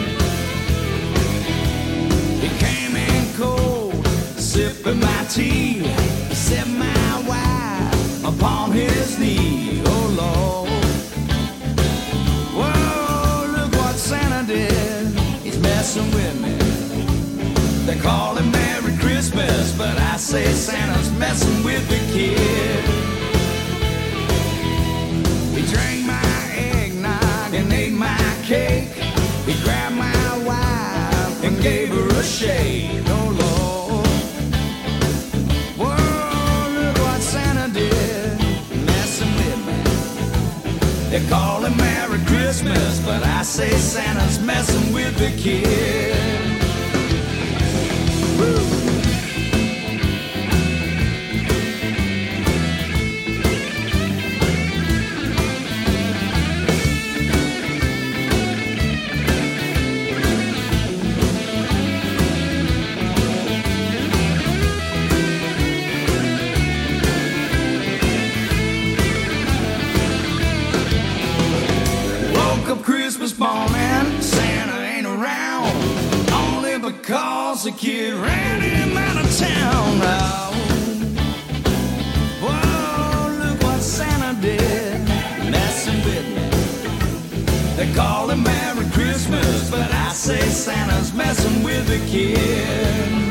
He 2.40 2.48
came 2.58 2.96
in 2.96 3.34
cold, 3.34 4.06
sipping 4.38 4.98
my 4.98 5.24
tea. 5.28 5.84
Set 6.32 6.66
my 6.68 7.22
wife 7.28 8.24
upon 8.24 8.72
his 8.72 9.18
knee. 9.18 9.82
Oh 9.84 10.06
Lord. 10.22 10.70
Whoa, 12.56 13.60
look 13.60 13.72
what 13.74 13.96
Santa 13.96 14.46
did. 14.46 15.08
He's 15.42 15.58
messing 15.58 16.10
with 16.12 16.40
me. 16.40 16.56
They 17.84 18.00
call 18.00 18.36
him 18.36 18.50
Merry 18.50 18.96
Christmas, 18.96 19.76
but 19.76 19.98
I 19.98 20.16
say 20.16 20.50
Santa's 20.54 21.12
messing 21.18 21.62
with 21.62 21.86
the 21.90 21.98
kid. 22.14 22.81
Her 32.42 32.48
a 32.48 32.54
shake. 32.54 33.02
Oh. 33.06 34.02
Whoa, 35.78 36.70
look 36.74 36.98
what 36.98 37.20
Santa 37.20 37.72
did. 37.72 38.38
Messing 38.86 39.34
with 39.36 39.66
me. 39.66 41.10
They 41.10 41.28
call 41.28 41.64
him 41.64 41.76
Merry 41.76 42.18
Christmas, 42.26 43.00
but 43.04 43.22
I 43.22 43.42
say 43.42 43.70
Santa's 43.70 44.40
messing 44.40 44.92
with 44.92 45.16
the 45.18 45.30
kid. 45.40 46.16
Woo! 48.38 48.81
Because 77.62 77.80
the 77.80 77.86
kid 77.86 78.14
ran 78.14 78.60
him 78.60 78.96
out 78.96 79.24
of 79.24 79.38
town. 79.38 80.00
Oh. 80.02 80.52
Whoa, 82.40 83.38
look 83.38 83.62
what 83.62 83.80
Santa 83.80 84.40
did, 84.40 85.00
messing 85.50 86.02
with 86.04 86.26
me. 86.34 87.76
They 87.76 87.92
call 87.94 88.30
him 88.30 88.42
Merry 88.42 88.86
Christmas, 88.90 89.70
but 89.70 89.92
I 89.92 90.12
say 90.12 90.40
Santa's 90.48 91.12
messing 91.12 91.62
with 91.62 91.86
the 91.86 91.98
kid. 92.10 93.21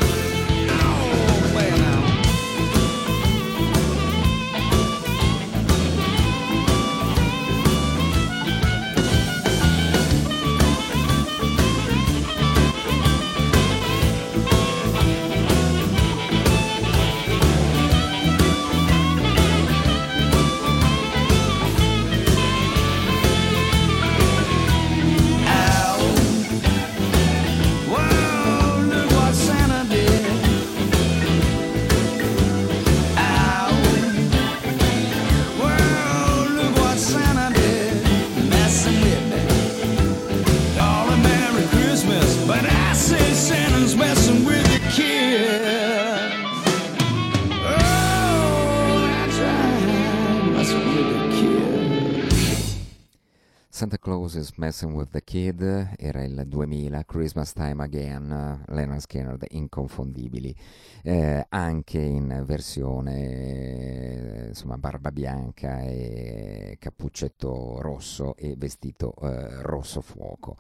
Messing 54.61 54.93
with 54.93 55.09
the 55.09 55.23
Kid 55.23 55.95
era 55.97 56.21
il 56.21 56.43
2000, 56.45 57.03
Christmas 57.05 57.51
Time 57.51 57.81
Again, 57.81 58.63
Leonard 58.67 58.99
Skinner, 58.99 59.35
inconfondibili, 59.49 60.55
eh, 61.01 61.43
anche 61.49 61.99
in 61.99 62.43
versione 62.45 64.49
insomma 64.49 64.77
barba 64.77 65.11
bianca 65.11 65.81
e 65.81 66.75
cappuccetto 66.77 67.81
rosso 67.81 68.35
e 68.35 68.53
vestito 68.55 69.15
eh, 69.23 69.63
rosso 69.63 70.01
fuoco. 70.01 70.57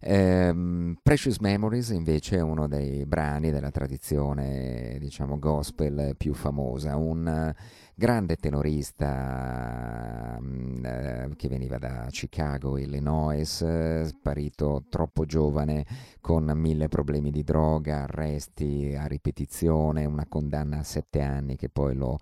Ehm, 0.00 0.96
Precious 1.02 1.38
Memories 1.38 1.90
invece 1.90 2.38
è 2.38 2.40
uno 2.40 2.66
dei 2.66 3.04
brani 3.04 3.50
della 3.50 3.70
tradizione 3.70 4.96
diciamo 4.98 5.38
gospel 5.38 6.14
più 6.16 6.32
famosa, 6.32 6.96
un 6.96 7.54
grande 7.94 8.36
tenorista 8.36 9.08
mm, 10.40 10.84
eh, 10.84 11.30
che 11.36 11.48
veniva 11.48 11.78
da 11.78 12.06
Chicago, 12.10 12.76
Illinois, 12.76 13.62
eh, 13.62 14.04
sparito 14.06 14.84
troppo 14.88 15.24
giovane 15.24 15.86
con 16.20 16.50
mille 16.54 16.88
problemi 16.88 17.30
di 17.30 17.44
droga, 17.44 18.02
arresti 18.02 18.94
a 18.98 19.06
ripetizione, 19.06 20.04
una 20.04 20.26
condanna 20.28 20.78
a 20.78 20.82
sette 20.82 21.20
anni 21.20 21.56
che 21.56 21.68
poi 21.68 21.94
lo 21.94 22.18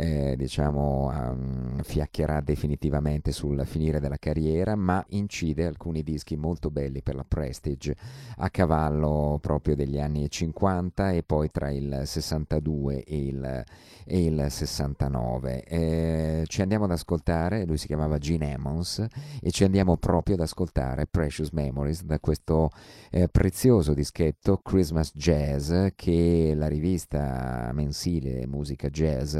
eh, 0.00 0.36
diciamo 0.36 1.10
um, 1.12 1.82
fiaccherà 1.82 2.40
definitivamente 2.40 3.32
sul 3.32 3.60
finire 3.66 3.98
della 3.98 4.16
carriera, 4.16 4.76
ma 4.76 5.04
incide 5.08 5.66
alcuni 5.66 6.04
dischi 6.04 6.36
molto 6.36 6.70
belli 6.70 7.02
per 7.02 7.16
la 7.16 7.24
Prestige 7.26 7.96
a 8.36 8.48
cavallo 8.48 9.38
proprio 9.42 9.74
degli 9.74 9.98
anni 9.98 10.30
50 10.30 11.10
e 11.10 11.24
poi 11.24 11.50
tra 11.50 11.70
il 11.70 12.02
62 12.04 13.02
e 13.02 13.26
il, 13.26 13.64
e 14.08 14.24
il 14.24 14.46
69. 14.48 15.64
Eh, 15.64 16.44
ci 16.46 16.62
andiamo 16.62 16.84
ad 16.84 16.92
ascoltare, 16.92 17.66
lui 17.66 17.76
si 17.76 17.86
chiamava 17.86 18.18
Gene 18.18 18.52
Emmons 18.52 19.06
e 19.40 19.50
ci 19.50 19.64
andiamo 19.64 19.96
proprio 19.98 20.34
ad 20.34 20.40
ascoltare 20.40 21.06
Precious 21.06 21.50
Memories 21.50 22.02
da 22.04 22.18
questo 22.18 22.70
eh, 23.10 23.28
prezioso 23.28 23.92
dischetto 23.92 24.58
Christmas 24.58 25.12
Jazz 25.14 25.72
che 25.94 26.52
la 26.56 26.68
rivista 26.68 27.70
mensile 27.74 28.46
Musica 28.46 28.88
Jazz 28.88 29.38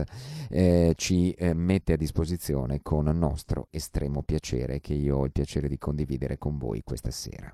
eh, 0.50 0.92
ci 0.96 1.32
eh, 1.32 1.54
mette 1.54 1.94
a 1.94 1.96
disposizione 1.96 2.80
con 2.82 3.06
nostro 3.06 3.68
estremo 3.70 4.22
piacere 4.22 4.80
che 4.80 4.92
io 4.92 5.16
ho 5.16 5.24
il 5.24 5.32
piacere 5.32 5.68
di 5.68 5.78
condividere 5.78 6.36
con 6.36 6.58
voi 6.58 6.82
questa 6.82 7.10
sera. 7.10 7.50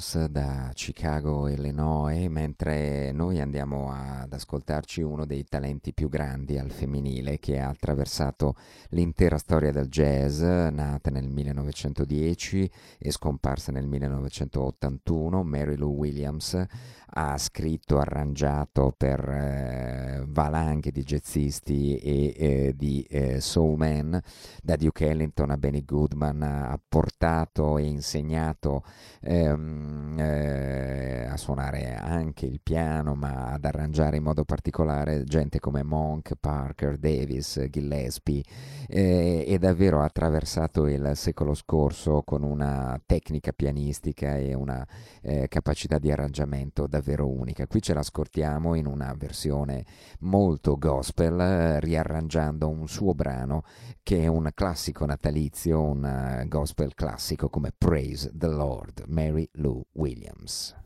Stones 0.00 0.30
da 0.30 0.70
Chicago, 0.74 1.46
Illinois, 1.46 2.26
mentre 2.28 3.12
noi 3.12 3.38
andiamo 3.38 3.92
ad 3.92 4.32
ascoltarci 4.32 5.02
uno 5.02 5.26
dei 5.26 5.44
talenti 5.44 5.92
più 5.92 6.08
grandi 6.08 6.58
al 6.58 6.70
femminile 6.70 7.38
che 7.38 7.60
ha 7.60 7.68
attraversato 7.68 8.56
l'intera 8.90 9.36
storia 9.36 9.70
del 9.70 9.88
jazz, 9.88 10.40
nata 10.40 11.10
nel 11.10 11.28
1910 11.28 12.70
e 12.98 13.12
scomparsa 13.12 13.72
nel 13.72 13.86
1981, 13.86 15.42
Mary 15.44 15.76
Lou 15.76 15.94
Williams, 15.94 16.64
ha 17.12 17.36
scritto, 17.38 17.98
arrangiato 17.98 18.94
per 18.96 19.20
eh, 19.20 20.24
valanghe 20.26 20.90
di 20.90 21.02
jazzisti 21.02 21.96
e 21.96 22.34
eh, 22.36 22.74
di 22.76 23.02
eh, 23.08 23.40
soulman, 23.40 24.20
da 24.62 24.76
Duke 24.76 25.08
Ellington 25.08 25.50
a 25.50 25.56
Benny 25.56 25.84
Goodman, 25.84 26.42
ha 26.42 26.80
portato 26.88 27.78
e 27.78 27.84
insegnato 27.84 28.84
ehm, 29.20 30.16
eh, 30.18 31.26
a 31.28 31.36
suonare 31.36 31.94
anche 31.96 32.46
il 32.46 32.60
piano, 32.62 33.14
ma 33.14 33.52
ad 33.52 33.64
arrangiare 33.64 34.16
in 34.16 34.22
modo 34.22 34.44
particolare 34.44 35.24
gente 35.24 35.58
come 35.58 35.82
Monk, 35.82 36.34
Parker, 36.38 36.96
Davis, 36.96 37.66
Gillespie, 37.68 38.42
eh, 38.88 39.44
e 39.46 39.58
davvero 39.58 40.00
ha 40.00 40.04
attraversato 40.04 40.86
il 40.86 41.12
secolo 41.14 41.54
scorso 41.54 42.22
con 42.22 42.42
una 42.42 43.00
tecnica 43.04 43.52
pianistica 43.52 44.36
e 44.36 44.54
una 44.54 44.86
eh, 45.22 45.48
capacità 45.48 45.98
di 45.98 46.10
arrangiamento 46.10 46.86
davvero 46.86 46.99
davvero 47.00 47.26
unica. 47.26 47.66
Qui 47.66 47.82
ce 47.82 47.94
l'ascoltiamo 47.94 48.74
in 48.74 48.86
una 48.86 49.14
versione 49.16 49.84
molto 50.20 50.76
gospel, 50.76 51.40
eh, 51.40 51.80
riarrangiando 51.80 52.68
un 52.68 52.86
suo 52.86 53.14
brano 53.14 53.64
che 54.02 54.22
è 54.22 54.26
un 54.26 54.50
classico 54.54 55.04
natalizio, 55.06 55.82
un 55.82 56.04
eh, 56.04 56.46
gospel 56.46 56.94
classico 56.94 57.48
come 57.48 57.72
Praise 57.76 58.30
the 58.34 58.48
Lord, 58.48 59.04
Mary 59.06 59.48
Lou 59.54 59.84
Williams. 59.92 60.76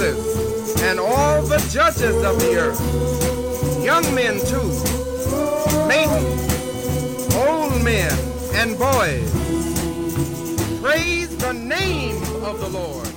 Princes 0.00 0.82
and 0.82 0.98
all 0.98 1.42
the 1.42 1.58
judges 1.70 2.16
of 2.24 2.40
the 2.40 2.56
earth, 2.56 3.84
young 3.84 4.02
men 4.14 4.38
too, 4.46 4.68
maidens, 5.86 7.34
old 7.34 7.82
men 7.84 8.10
and 8.54 8.78
boys, 8.78 9.30
praise 10.80 11.36
the 11.36 11.52
name 11.52 12.22
of 12.42 12.60
the 12.60 12.68
Lord. 12.68 13.09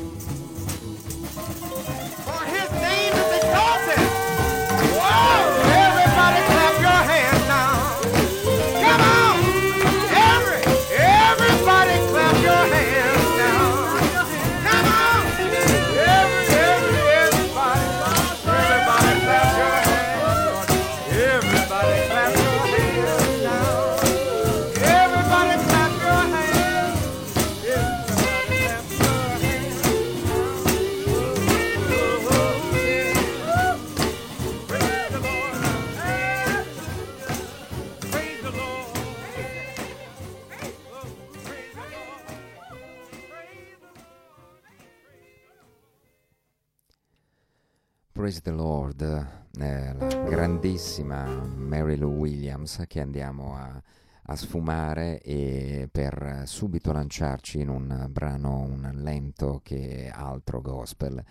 Praise 48.23 48.39
the 48.39 48.51
Lord, 48.51 49.01
eh, 49.01 49.93
la 49.97 50.07
grandissima 50.29 51.25
Mary 51.57 51.97
Lou 51.97 52.19
Williams 52.19 52.85
che 52.87 53.01
andiamo 53.01 53.57
a, 53.57 53.81
a 54.27 54.35
sfumare 54.37 55.21
e 55.21 55.89
per 55.91 56.43
subito 56.45 56.93
lanciarci 56.93 57.59
in 57.59 57.67
un 57.67 58.07
brano, 58.09 58.61
un 58.61 58.91
lento 58.95 59.59
che 59.61 60.09
altro 60.09 60.61
gospel 60.61 61.21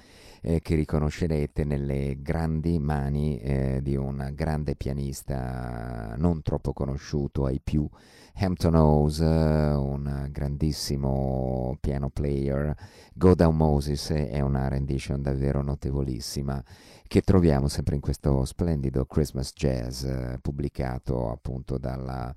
eh, 0.42 0.60
che 0.60 0.74
riconoscerete 0.74 1.64
nelle 1.64 2.18
grandi 2.20 2.78
mani 2.78 3.40
eh, 3.40 3.80
di 3.80 3.96
un 3.96 4.30
grande 4.34 4.76
pianista 4.76 6.14
non 6.18 6.42
troppo 6.42 6.74
conosciuto 6.74 7.46
ai 7.46 7.60
più, 7.64 7.88
Hampton 8.34 8.74
Howes, 8.74 9.20
eh, 9.20 9.24
un 9.74 10.28
grandissimo 10.30 11.76
piano 11.80 12.10
player, 12.10 12.74
Go 13.12 13.34
Down 13.34 13.56
Moses 13.56 14.10
è 14.10 14.40
una 14.40 14.68
rendition 14.68 15.22
davvero 15.22 15.62
notevolissima 15.62 16.62
che 17.06 17.20
troviamo 17.20 17.68
sempre 17.68 17.94
in 17.94 18.00
questo 18.00 18.44
splendido 18.44 19.04
Christmas 19.04 19.52
Jazz 19.54 20.04
eh, 20.04 20.38
pubblicato 20.40 21.30
appunto 21.30 21.76
dalla 21.76 22.34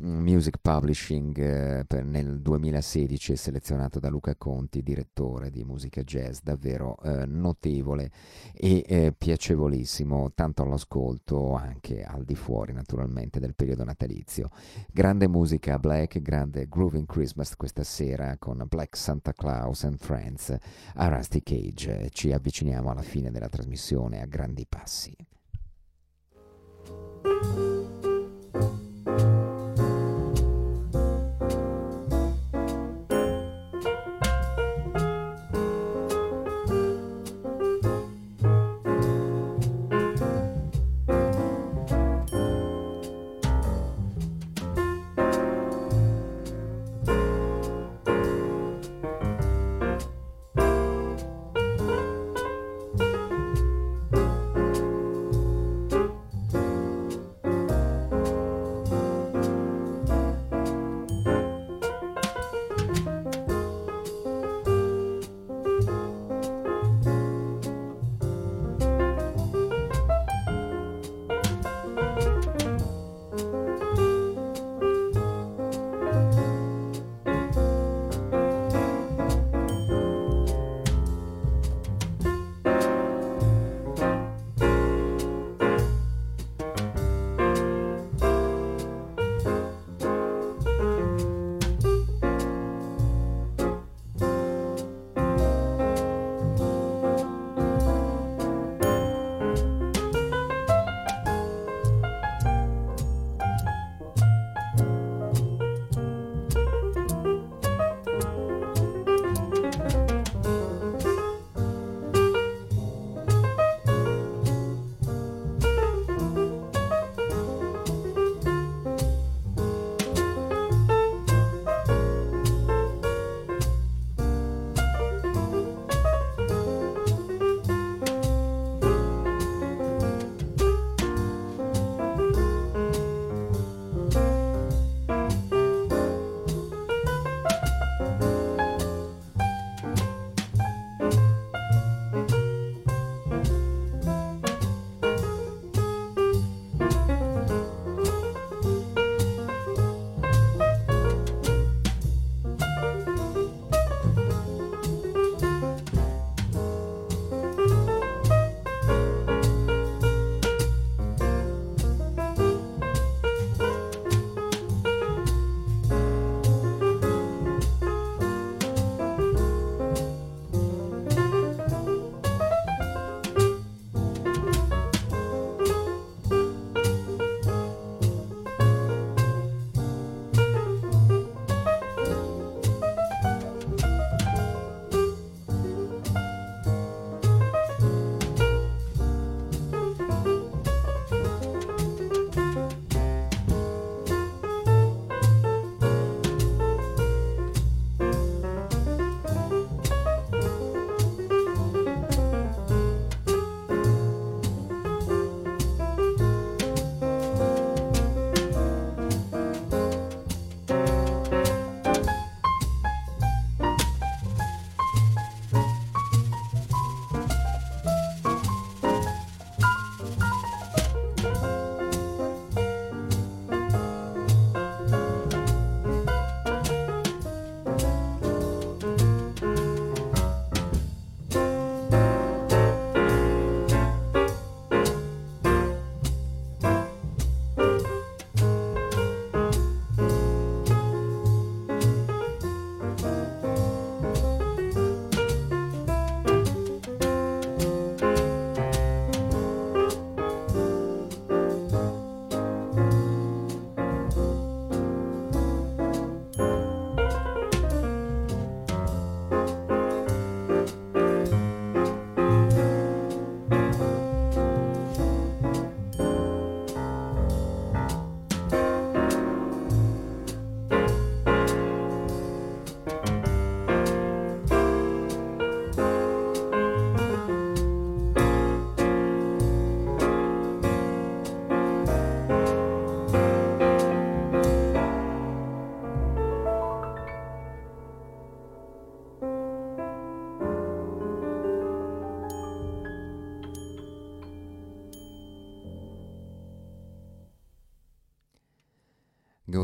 Music 0.00 0.58
Publishing 0.60 1.36
eh, 1.38 1.84
per- 1.84 2.04
nel 2.04 2.40
2016 2.40 3.32
e 3.32 3.36
selezionato 3.36 3.98
da 3.98 4.08
Luca 4.08 4.36
Conti, 4.36 4.82
direttore 4.82 5.50
di 5.50 5.64
musica 5.64 6.02
jazz, 6.02 6.38
davvero 6.40 6.96
eh, 7.02 7.26
notevole 7.26 8.10
e 8.54 8.84
eh, 8.86 9.12
piacevolissimo, 9.16 10.32
tanto 10.34 10.62
all'ascolto 10.62 11.54
anche 11.54 12.04
al 12.04 12.24
di 12.24 12.36
fuori 12.36 12.72
naturalmente 12.72 13.40
del 13.40 13.54
periodo 13.54 13.82
natalizio. 13.82 14.50
Grande 14.92 15.26
musica 15.26 15.78
black, 15.78 16.20
grande 16.20 16.68
grooving 16.68 17.06
Christmas 17.06 17.56
questa 17.56 17.82
sera 17.82 18.36
con 18.38 18.64
Black 18.68 18.96
Santa 18.96 19.32
Claus 19.32 19.82
and 19.84 19.98
Friends 19.98 20.56
a 20.94 21.08
Rusty 21.08 21.42
Cage. 21.42 22.08
Ci 22.10 22.32
avviciniamo 22.32 22.90
alla 22.90 23.02
fine 23.02 23.30
della 23.30 23.48
trasmissione 23.48 24.20
a 24.20 24.26
grandi 24.26 24.64
passi. 24.68 25.16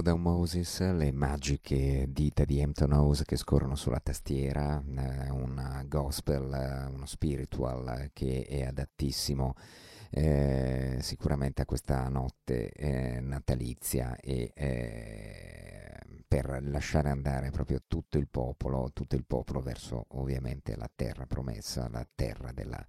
Down 0.05 0.21
Moses, 0.21 0.81
le 0.93 1.13
magiche 1.13 2.05
dita 2.11 2.45
di 2.45 2.61
Hampton 2.61 2.93
House 2.93 3.25
che 3.25 3.37
scorrono 3.37 3.75
sulla 3.75 4.01
tastiera, 4.01 4.79
eh, 4.87 5.31
un 5.31 5.83
gospel, 5.89 6.53
eh, 6.53 6.93
uno 6.93 7.07
spiritual 7.07 8.11
che 8.13 8.45
è 8.47 8.65
adattissimo 8.65 9.55
eh, 10.11 10.99
sicuramente 11.01 11.63
a 11.63 11.65
questa 11.65 12.07
notte 12.11 12.69
eh, 12.73 13.21
natalizia 13.21 14.15
e 14.17 14.53
eh, 14.55 15.99
per 16.29 16.59
lasciare 16.65 17.09
andare 17.09 17.51
proprio 17.51 17.81
tutto 17.89 18.19
il 18.19 18.29
popolo, 18.29 18.91
tutto 18.93 19.17
il 19.17 19.25
popolo 19.25 19.61
verso 19.61 20.05
ovviamente 20.09 20.77
la 20.77 20.91
terra 20.95 21.25
promessa, 21.25 21.89
la 21.89 22.07
terra 22.15 22.53
della, 22.53 22.87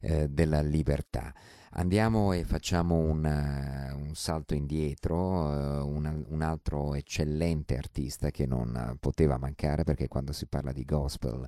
eh, 0.00 0.30
della 0.30 0.62
libertà. 0.62 1.34
Andiamo 1.76 2.32
e 2.32 2.44
facciamo 2.44 2.94
un, 2.94 3.24
uh, 3.24 3.98
un 3.98 4.14
salto 4.14 4.54
indietro, 4.54 5.16
uh, 5.16 5.84
un, 5.84 6.24
un, 6.28 6.40
altro 6.40 6.94
eccellente 6.94 7.76
artista 7.76 8.30
che 8.30 8.46
non 8.46 8.96
poteva 9.00 9.38
mancare 9.38 9.82
perché 9.82 10.06
quando 10.06 10.32
si 10.32 10.46
parla 10.46 10.70
di 10.70 10.84
gospel, 10.84 11.44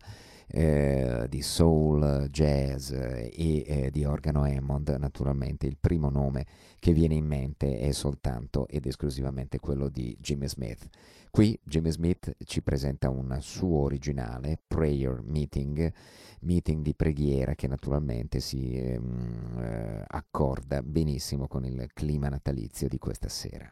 eh, 0.49 1.27
di 1.29 1.43
soul, 1.43 2.27
jazz 2.29 2.91
e 2.91 3.31
eh, 3.31 3.91
di 3.93 4.05
organo 4.05 4.43
Hammond, 4.43 4.97
naturalmente 4.99 5.69
il 5.69 5.77
primo 5.79 6.11
nome 6.11 6.45
che 6.81 6.93
viene 6.93 7.15
in 7.15 7.25
mente 7.25 7.79
è 7.79 7.93
soltanto 7.93 8.67
ed 8.67 8.87
esclusivamente 8.87 9.61
quello 9.61 9.89
di 9.89 10.17
Jimmy 10.21 10.49
Smith. 10.49 10.89
Qui 11.37 11.61
Jimmy 11.63 11.91
Smith 11.91 12.35
ci 12.47 12.63
presenta 12.63 13.11
un 13.11 13.37
suo 13.43 13.83
originale, 13.83 14.59
Prayer 14.67 15.21
Meeting, 15.23 15.93
meeting 16.41 16.81
di 16.81 16.95
preghiera 16.95 17.55
che 17.55 17.67
naturalmente 17.67 18.41
si 18.41 18.75
ehm, 18.75 19.59
eh, 19.59 20.05
accorda 20.07 20.83
benissimo 20.83 21.47
con 21.47 21.67
il 21.67 21.91
clima 21.93 22.31
natalizio 22.31 22.89
di 22.89 22.97
questa 22.97 23.29
sera. 23.29 23.71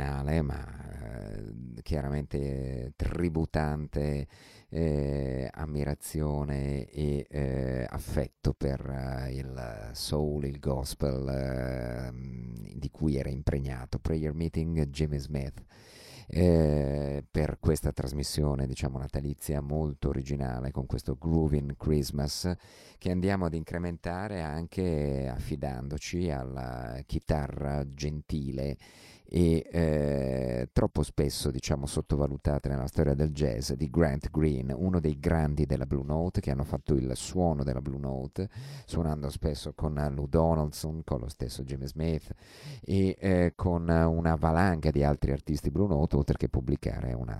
Un 0.00 0.08
originale 0.08 0.42
ma 0.42 0.66
eh, 1.02 1.82
chiaramente 1.82 2.92
tributante 2.96 4.26
eh, 4.68 5.48
ammirazione 5.52 6.88
e 6.88 7.26
eh, 7.28 7.86
affetto 7.88 8.54
per 8.54 8.80
eh, 8.80 9.32
il 9.34 9.90
soul, 9.92 10.44
il 10.44 10.58
gospel 10.58 11.28
ehm, 11.28 12.74
di 12.74 12.90
cui 12.90 13.16
era 13.16 13.28
impregnato. 13.28 13.98
Prayer 13.98 14.32
Meeting 14.32 14.86
Jimmy 14.86 15.18
Smith. 15.18 15.64
Eh, 16.32 17.24
per 17.28 17.58
questa 17.58 17.90
trasmissione 17.90 18.68
diciamo 18.68 18.98
natalizia 18.98 19.60
molto 19.60 20.10
originale 20.10 20.70
con 20.70 20.86
questo 20.86 21.16
Grooving 21.18 21.76
Christmas 21.76 22.48
che 22.98 23.10
andiamo 23.10 23.46
ad 23.46 23.54
incrementare 23.54 24.40
anche 24.40 25.26
affidandoci 25.26 26.30
alla 26.30 27.00
chitarra 27.04 27.84
gentile 27.88 28.76
e 29.32 29.64
eh, 29.70 30.68
troppo 30.72 31.04
spesso 31.04 31.52
diciamo 31.52 31.86
sottovalutate 31.86 32.68
nella 32.68 32.88
storia 32.88 33.14
del 33.14 33.30
jazz 33.30 33.70
di 33.72 33.88
Grant 33.88 34.28
Green, 34.28 34.74
uno 34.76 34.98
dei 34.98 35.20
grandi 35.20 35.66
della 35.66 35.86
Blue 35.86 36.04
Note 36.04 36.40
che 36.40 36.50
hanno 36.50 36.64
fatto 36.64 36.94
il 36.94 37.12
suono 37.14 37.62
della 37.62 37.80
Blue 37.80 38.00
Note, 38.00 38.48
suonando 38.84 39.30
spesso 39.30 39.72
con 39.72 39.94
Lou 40.12 40.26
Donaldson, 40.26 41.02
con 41.04 41.20
lo 41.20 41.28
stesso 41.28 41.62
Jimmy 41.62 41.86
Smith 41.86 42.34
e 42.80 43.16
eh, 43.20 43.52
con 43.54 43.88
una 43.88 44.34
valanga 44.34 44.90
di 44.90 45.04
altri 45.04 45.30
artisti 45.30 45.70
Blue 45.70 45.86
Note, 45.86 46.16
oltre 46.16 46.36
che 46.36 46.48
pubblicare 46.48 47.12
un 47.12 47.38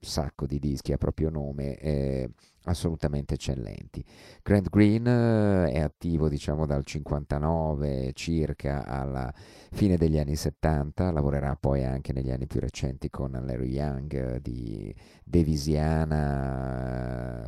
sacco 0.00 0.46
di 0.46 0.60
dischi 0.60 0.92
a 0.92 0.96
proprio 0.96 1.28
nome. 1.28 1.76
Eh, 1.78 2.30
assolutamente 2.64 3.34
eccellenti. 3.34 4.04
Grant 4.42 4.68
Green 4.68 5.06
eh, 5.06 5.72
è 5.72 5.80
attivo 5.80 6.28
diciamo 6.28 6.66
dal 6.66 6.84
59 6.84 8.12
circa 8.14 8.84
alla 8.84 9.32
fine 9.72 9.96
degli 9.96 10.18
anni 10.18 10.36
70, 10.36 11.10
lavorerà 11.10 11.56
poi 11.56 11.82
anche 11.84 12.12
negli 12.12 12.30
anni 12.30 12.46
più 12.46 12.60
recenti 12.60 13.10
con 13.10 13.32
Larry 13.32 13.70
Young 13.70 14.36
di 14.40 14.94
Devisiana, 15.24 16.72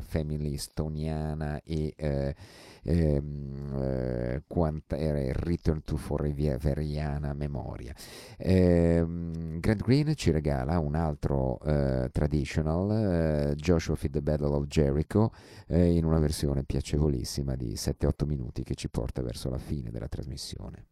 Family 0.01 0.57
Stoniana 0.57 1.61
e 1.63 1.93
eh, 1.97 2.35
ehm, 2.83 3.75
eh, 3.77 4.43
quanta, 4.47 4.97
Return 4.97 5.83
to 5.85 5.97
Foreveriana 5.97 7.35
Memoria. 7.35 7.95
Ehm, 8.39 9.61
Grant 9.61 9.83
Green 9.83 10.15
ci 10.15 10.31
regala 10.31 10.79
un 10.79 10.95
altro 10.95 11.61
eh, 11.61 12.09
traditional, 12.11 13.51
eh, 13.51 13.55
Joshua 13.57 13.97
Feed 13.97 14.13
the 14.13 14.23
Battle 14.23 14.55
of 14.55 14.67
Jericho, 14.67 15.33
eh, 15.67 15.95
in 15.95 16.05
una 16.05 16.19
versione 16.19 16.65
piacevolissima 16.65 17.55
di 17.55 17.75
7-8 17.77 18.25
minuti 18.27 18.63
che 18.63 18.75
ci 18.75 18.89
porta 18.89 19.21
verso 19.23 19.51
la 19.51 19.59
fine 19.59 19.91
della 19.91 20.09
trasmissione. 20.09 20.87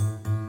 Thank 0.00 0.26
you. 0.26 0.39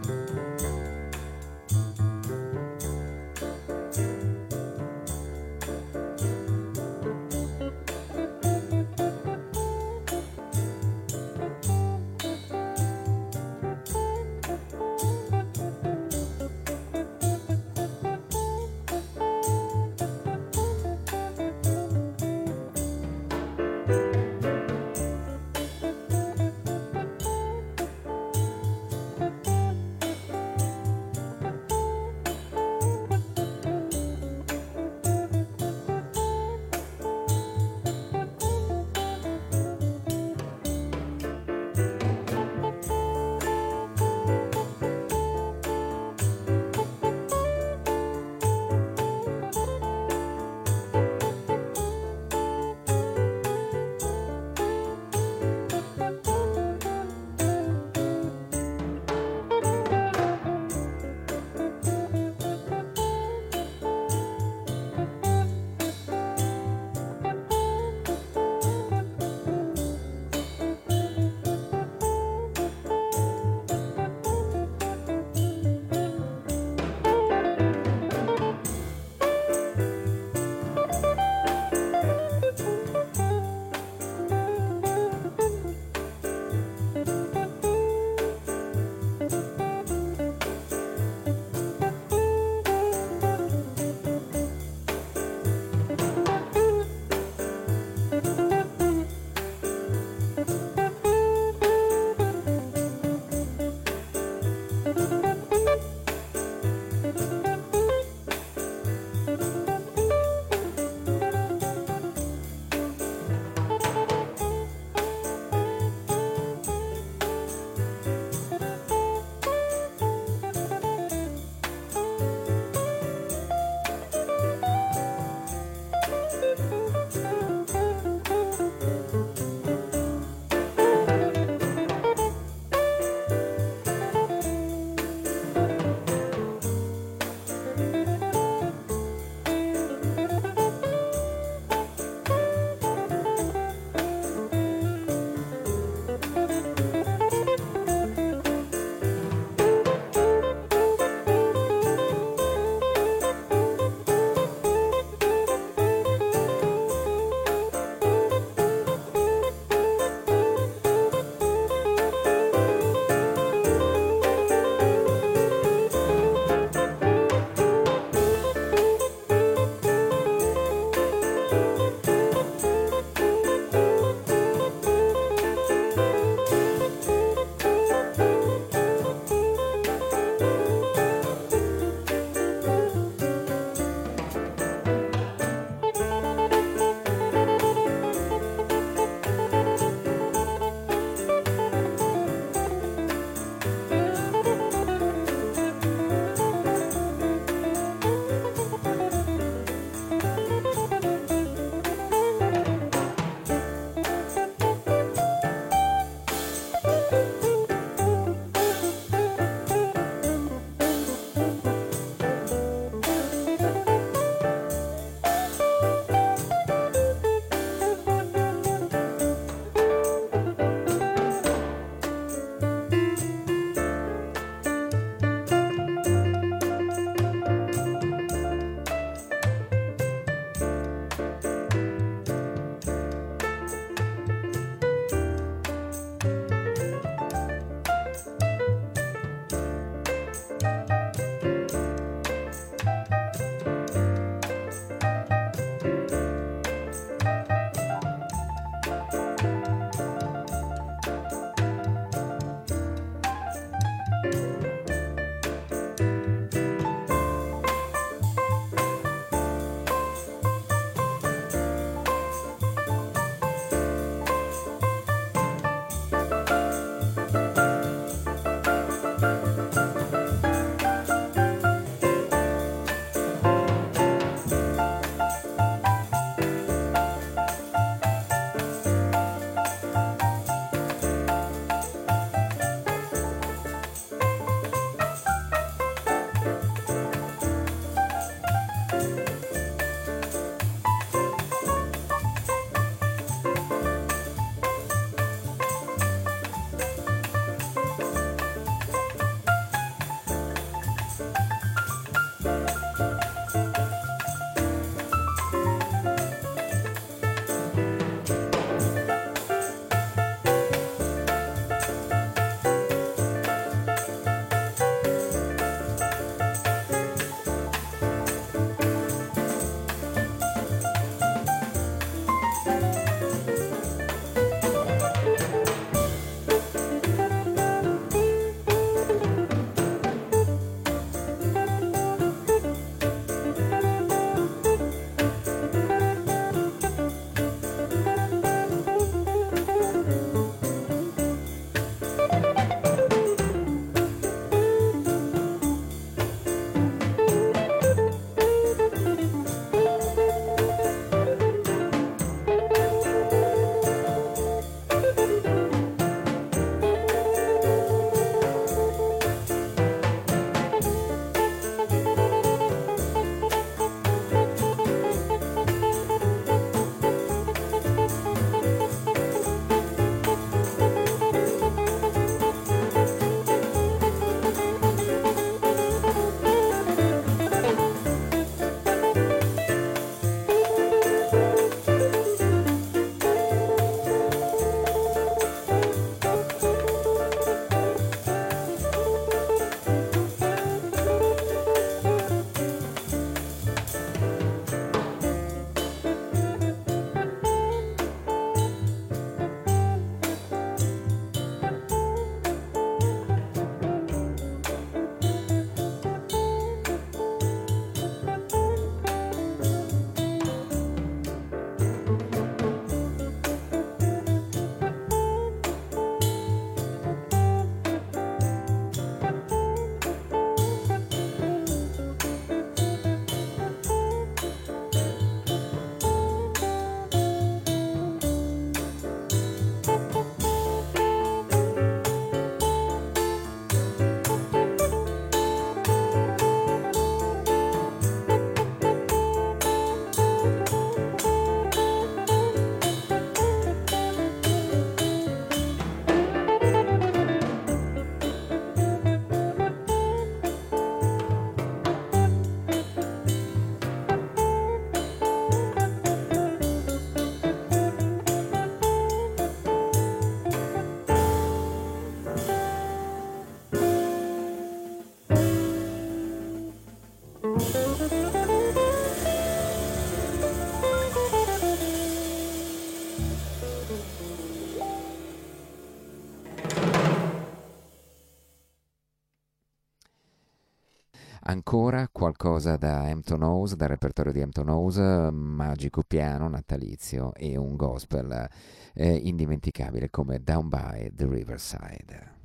Ancora 481.74 482.10
qualcosa 482.12 482.76
da 482.76 483.04
Hampton 483.04 483.44
House, 483.44 483.78
dal 483.78 483.88
repertorio 483.88 484.34
di 484.34 484.42
Hampton 484.42 484.68
House, 484.68 485.32
magico 485.32 486.04
piano 486.06 486.50
natalizio 486.50 487.34
e 487.34 487.56
un 487.56 487.78
gospel 487.78 488.50
eh, 488.94 489.16
indimenticabile 489.16 490.10
come 490.10 490.44
Down 490.44 490.68
by 490.68 491.14
the 491.16 491.26
Riverside. 491.26 492.40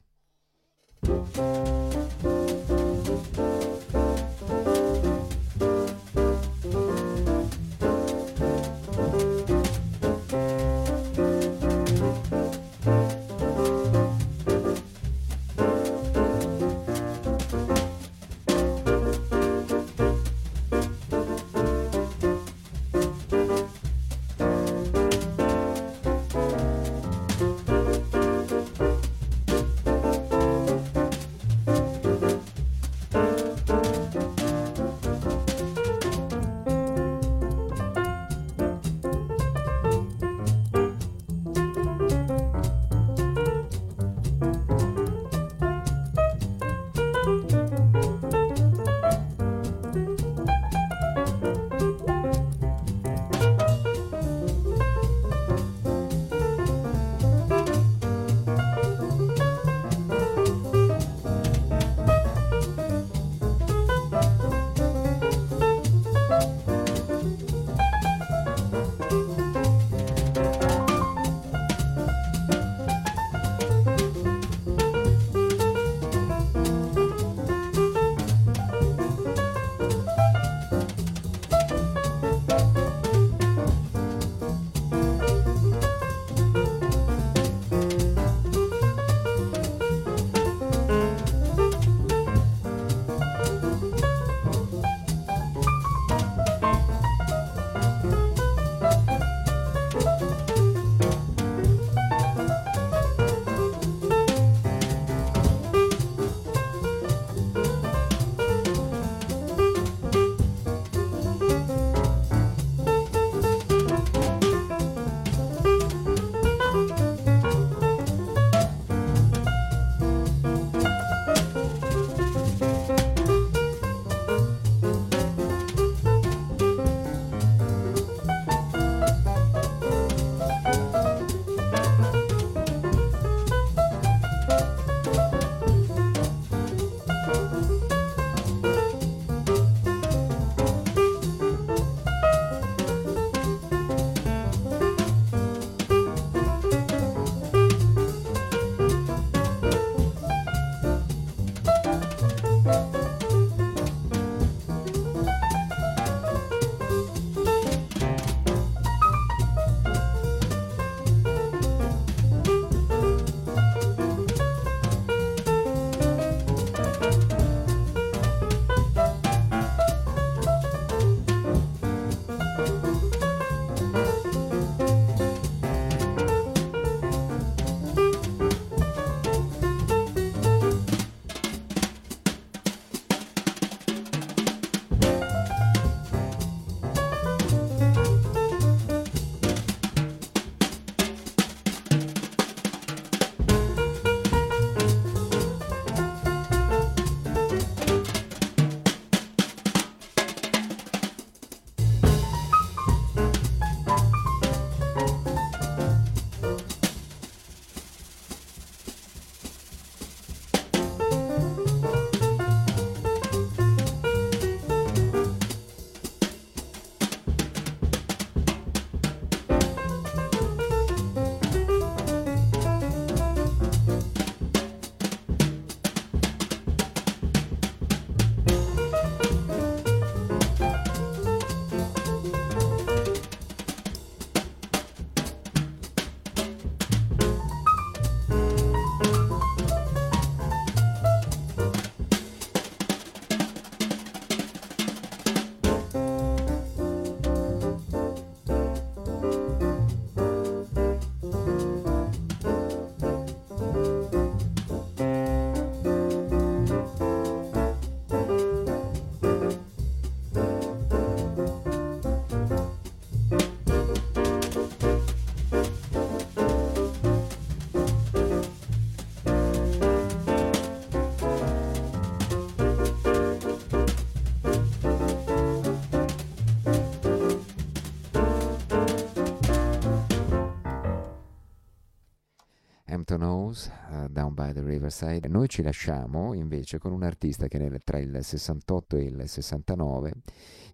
Riverside. 284.87 285.29
Noi 285.29 285.49
ci 285.49 285.63
lasciamo 285.63 286.33
invece 286.33 286.79
con 286.79 286.93
un 286.93 287.03
artista 287.03 287.49
che 287.49 287.59
nel, 287.59 287.81
tra 287.83 287.99
il 287.99 288.19
68 288.23 288.97
e 288.97 289.03
il 289.03 289.29
69, 289.29 290.13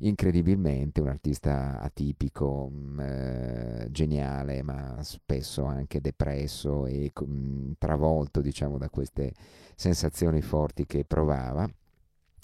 incredibilmente 0.01 1.01
un 1.01 1.09
artista 1.09 1.80
atipico, 1.80 2.68
mh, 2.68 2.76
mm, 2.76 3.01
eh, 3.01 3.89
geniale, 3.90 4.62
ma 4.62 5.02
spesso 5.02 5.64
anche 5.64 6.01
depresso 6.01 6.86
e 6.86 7.10
mh, 7.14 7.24
mm, 7.24 7.72
travolto 7.78 8.40
diciamo 8.40 8.78
da 8.78 8.90
queste 8.90 9.32
sensazioni 9.74 10.43
forti 10.43 10.84
che 10.86 11.05
provava 11.05 11.68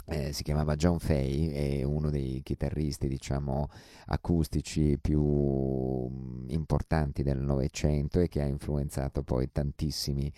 eh, 0.09 0.33
si 0.33 0.43
chiamava 0.43 0.75
John 0.75 0.99
Fay, 0.99 1.49
è 1.51 1.83
uno 1.83 2.11
dei 2.11 2.41
chitarristi, 2.43 3.09
diciamo, 3.09 3.69
acustici 4.07 4.99
più 4.99 5.21
mm, 5.21 6.49
importanti 6.49 7.23
del 7.23 7.39
Novecento 7.39 8.21
e 8.21 8.29
che 8.29 8.41
ha 8.41 8.47
influenzato 8.47 9.23
poi 9.23 9.53
tantissimi 9.53 10.33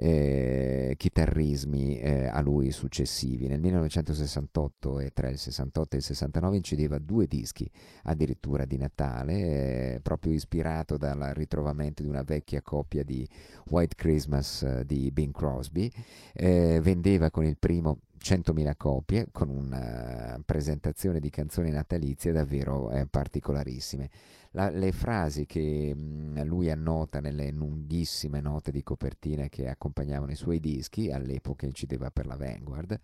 eh, 0.00 0.94
chitarrismi 0.96 1.98
eh, 1.98 2.26
a 2.26 2.40
lui 2.40 2.70
successivi. 2.70 3.48
Nel 3.48 3.60
1968 3.60 5.00
e 5.00 5.10
tra 5.12 5.28
il 5.28 5.38
68 5.38 5.94
e 5.94 5.98
il 5.98 6.04
69 6.04 6.56
incideva 6.56 6.98
due 6.98 7.26
dischi 7.26 7.68
addirittura 8.04 8.64
di 8.64 8.76
Natale, 8.76 9.94
eh, 9.94 10.00
proprio 10.00 10.32
ispirato 10.32 10.96
dal 10.96 11.32
ritrovamento 11.34 12.02
di 12.02 12.08
una 12.08 12.22
vecchia 12.22 12.62
coppia 12.62 13.02
di 13.02 13.28
White 13.70 13.96
Christmas 13.96 14.62
eh, 14.62 14.84
di 14.86 15.10
Bing 15.10 15.32
Crosby. 15.32 15.90
Eh, 16.32 16.78
vendeva 16.80 17.30
con 17.30 17.44
il 17.44 17.56
primo 17.58 17.98
100.000 18.20 18.72
copie 18.76 19.28
con 19.32 19.48
una 19.48 20.40
presentazione 20.44 21.20
di 21.20 21.30
canzoni 21.30 21.70
natalizie 21.70 22.32
davvero 22.32 22.90
eh, 22.90 23.06
particolarissime. 23.06 24.10
La, 24.52 24.70
le 24.70 24.92
frasi 24.92 25.46
che 25.46 25.94
mh, 25.94 26.00
mm, 26.00 26.42
lui 26.42 26.70
annota 26.70 27.20
nelle 27.20 27.50
lunghissime 27.50 28.40
note 28.40 28.70
di 28.70 28.82
copertina 28.82 29.48
che 29.48 29.68
accompagnavano 29.68 30.32
i 30.32 30.36
suoi 30.36 30.60
dischi, 30.60 31.10
all'epoca 31.10 31.66
incideva 31.66 32.10
per 32.10 32.26
la 32.26 32.36
Vanguard, 32.36 32.98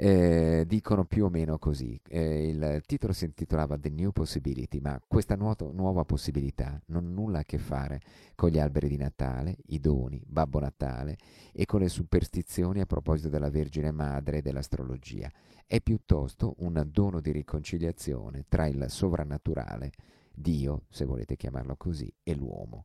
eh, 0.00 0.62
dicono 0.64 1.04
più 1.04 1.24
o 1.24 1.28
meno 1.28 1.58
così. 1.58 2.00
Eh, 2.08 2.46
il 2.46 2.82
titolo 2.86 3.12
si 3.12 3.24
intitolava 3.24 3.76
The 3.76 3.90
New 3.90 4.12
Possibility, 4.12 4.78
ma 4.78 5.00
questa 5.04 5.34
nuoto, 5.34 5.72
nuova 5.72 6.04
possibilità 6.04 6.80
non 6.86 7.04
ha 7.04 7.08
nulla 7.08 7.38
a 7.40 7.42
che 7.42 7.58
fare 7.58 8.00
con 8.36 8.50
gli 8.50 8.60
alberi 8.60 8.86
di 8.86 8.96
Natale, 8.96 9.56
i 9.66 9.80
doni, 9.80 10.22
Babbo 10.24 10.60
Natale 10.60 11.18
e 11.52 11.66
con 11.66 11.80
le 11.80 11.88
superstizioni 11.88 12.80
a 12.80 12.86
proposito 12.86 13.28
della 13.28 13.50
Vergine 13.50 13.90
Madre 13.90 14.38
e 14.38 14.42
dell'astrologia. 14.42 15.28
È 15.66 15.80
piuttosto 15.80 16.54
un 16.58 16.80
dono 16.92 17.20
di 17.20 17.32
riconciliazione 17.32 18.44
tra 18.48 18.66
il 18.66 18.84
sovrannaturale, 18.88 19.90
Dio, 20.32 20.82
se 20.90 21.06
volete 21.06 21.34
chiamarlo 21.34 21.74
così, 21.76 22.08
e 22.22 22.36
l'uomo. 22.36 22.84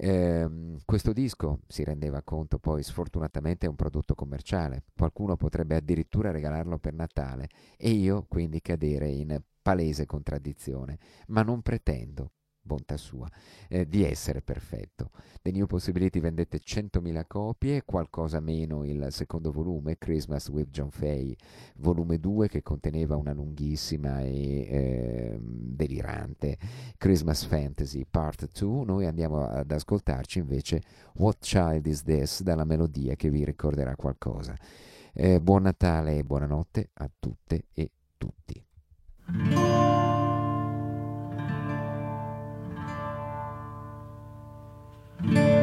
Eh, 0.00 0.48
questo 0.84 1.12
disco 1.12 1.62
si 1.66 1.82
rendeva 1.82 2.22
conto 2.22 2.60
poi 2.60 2.84
sfortunatamente 2.84 3.66
è 3.66 3.68
un 3.68 3.74
prodotto 3.74 4.14
commerciale, 4.14 4.84
qualcuno 4.96 5.36
potrebbe 5.36 5.74
addirittura 5.74 6.30
regalarlo 6.30 6.78
per 6.78 6.92
Natale 6.92 7.48
e 7.76 7.90
io 7.90 8.24
quindi 8.28 8.60
cadere 8.60 9.08
in 9.08 9.42
palese 9.60 10.06
contraddizione, 10.06 10.98
ma 11.28 11.42
non 11.42 11.62
pretendo 11.62 12.30
bontà 12.68 12.98
sua, 12.98 13.26
eh, 13.68 13.88
di 13.88 14.04
essere 14.04 14.42
perfetto. 14.42 15.10
The 15.42 15.50
New 15.50 15.66
Possibility 15.66 16.20
vendette 16.20 16.60
100.000 16.60 17.24
copie, 17.26 17.82
qualcosa 17.84 18.38
meno 18.38 18.84
il 18.84 19.08
secondo 19.10 19.50
volume, 19.50 19.96
Christmas 19.96 20.48
with 20.48 20.68
John 20.68 20.90
Fay, 20.90 21.34
volume 21.78 22.20
2, 22.20 22.48
che 22.48 22.62
conteneva 22.62 23.16
una 23.16 23.32
lunghissima 23.32 24.20
e 24.20 24.66
eh, 24.68 25.38
delirante 25.40 26.58
Christmas 26.98 27.44
Fantasy 27.44 28.04
Part 28.08 28.50
2. 28.52 28.84
Noi 28.84 29.06
andiamo 29.06 29.46
ad 29.46 29.70
ascoltarci 29.70 30.38
invece 30.38 30.82
What 31.14 31.38
Child 31.40 31.86
Is 31.86 32.02
This 32.02 32.42
dalla 32.42 32.64
melodia 32.64 33.14
che 33.16 33.30
vi 33.30 33.44
ricorderà 33.44 33.96
qualcosa. 33.96 34.54
Eh, 35.14 35.40
buon 35.40 35.62
Natale 35.62 36.18
e 36.18 36.24
buonanotte 36.24 36.90
a 36.92 37.10
tutte 37.18 37.64
e 37.72 37.90
tutti. 38.18 38.62
Mm-hmm. 45.20 45.57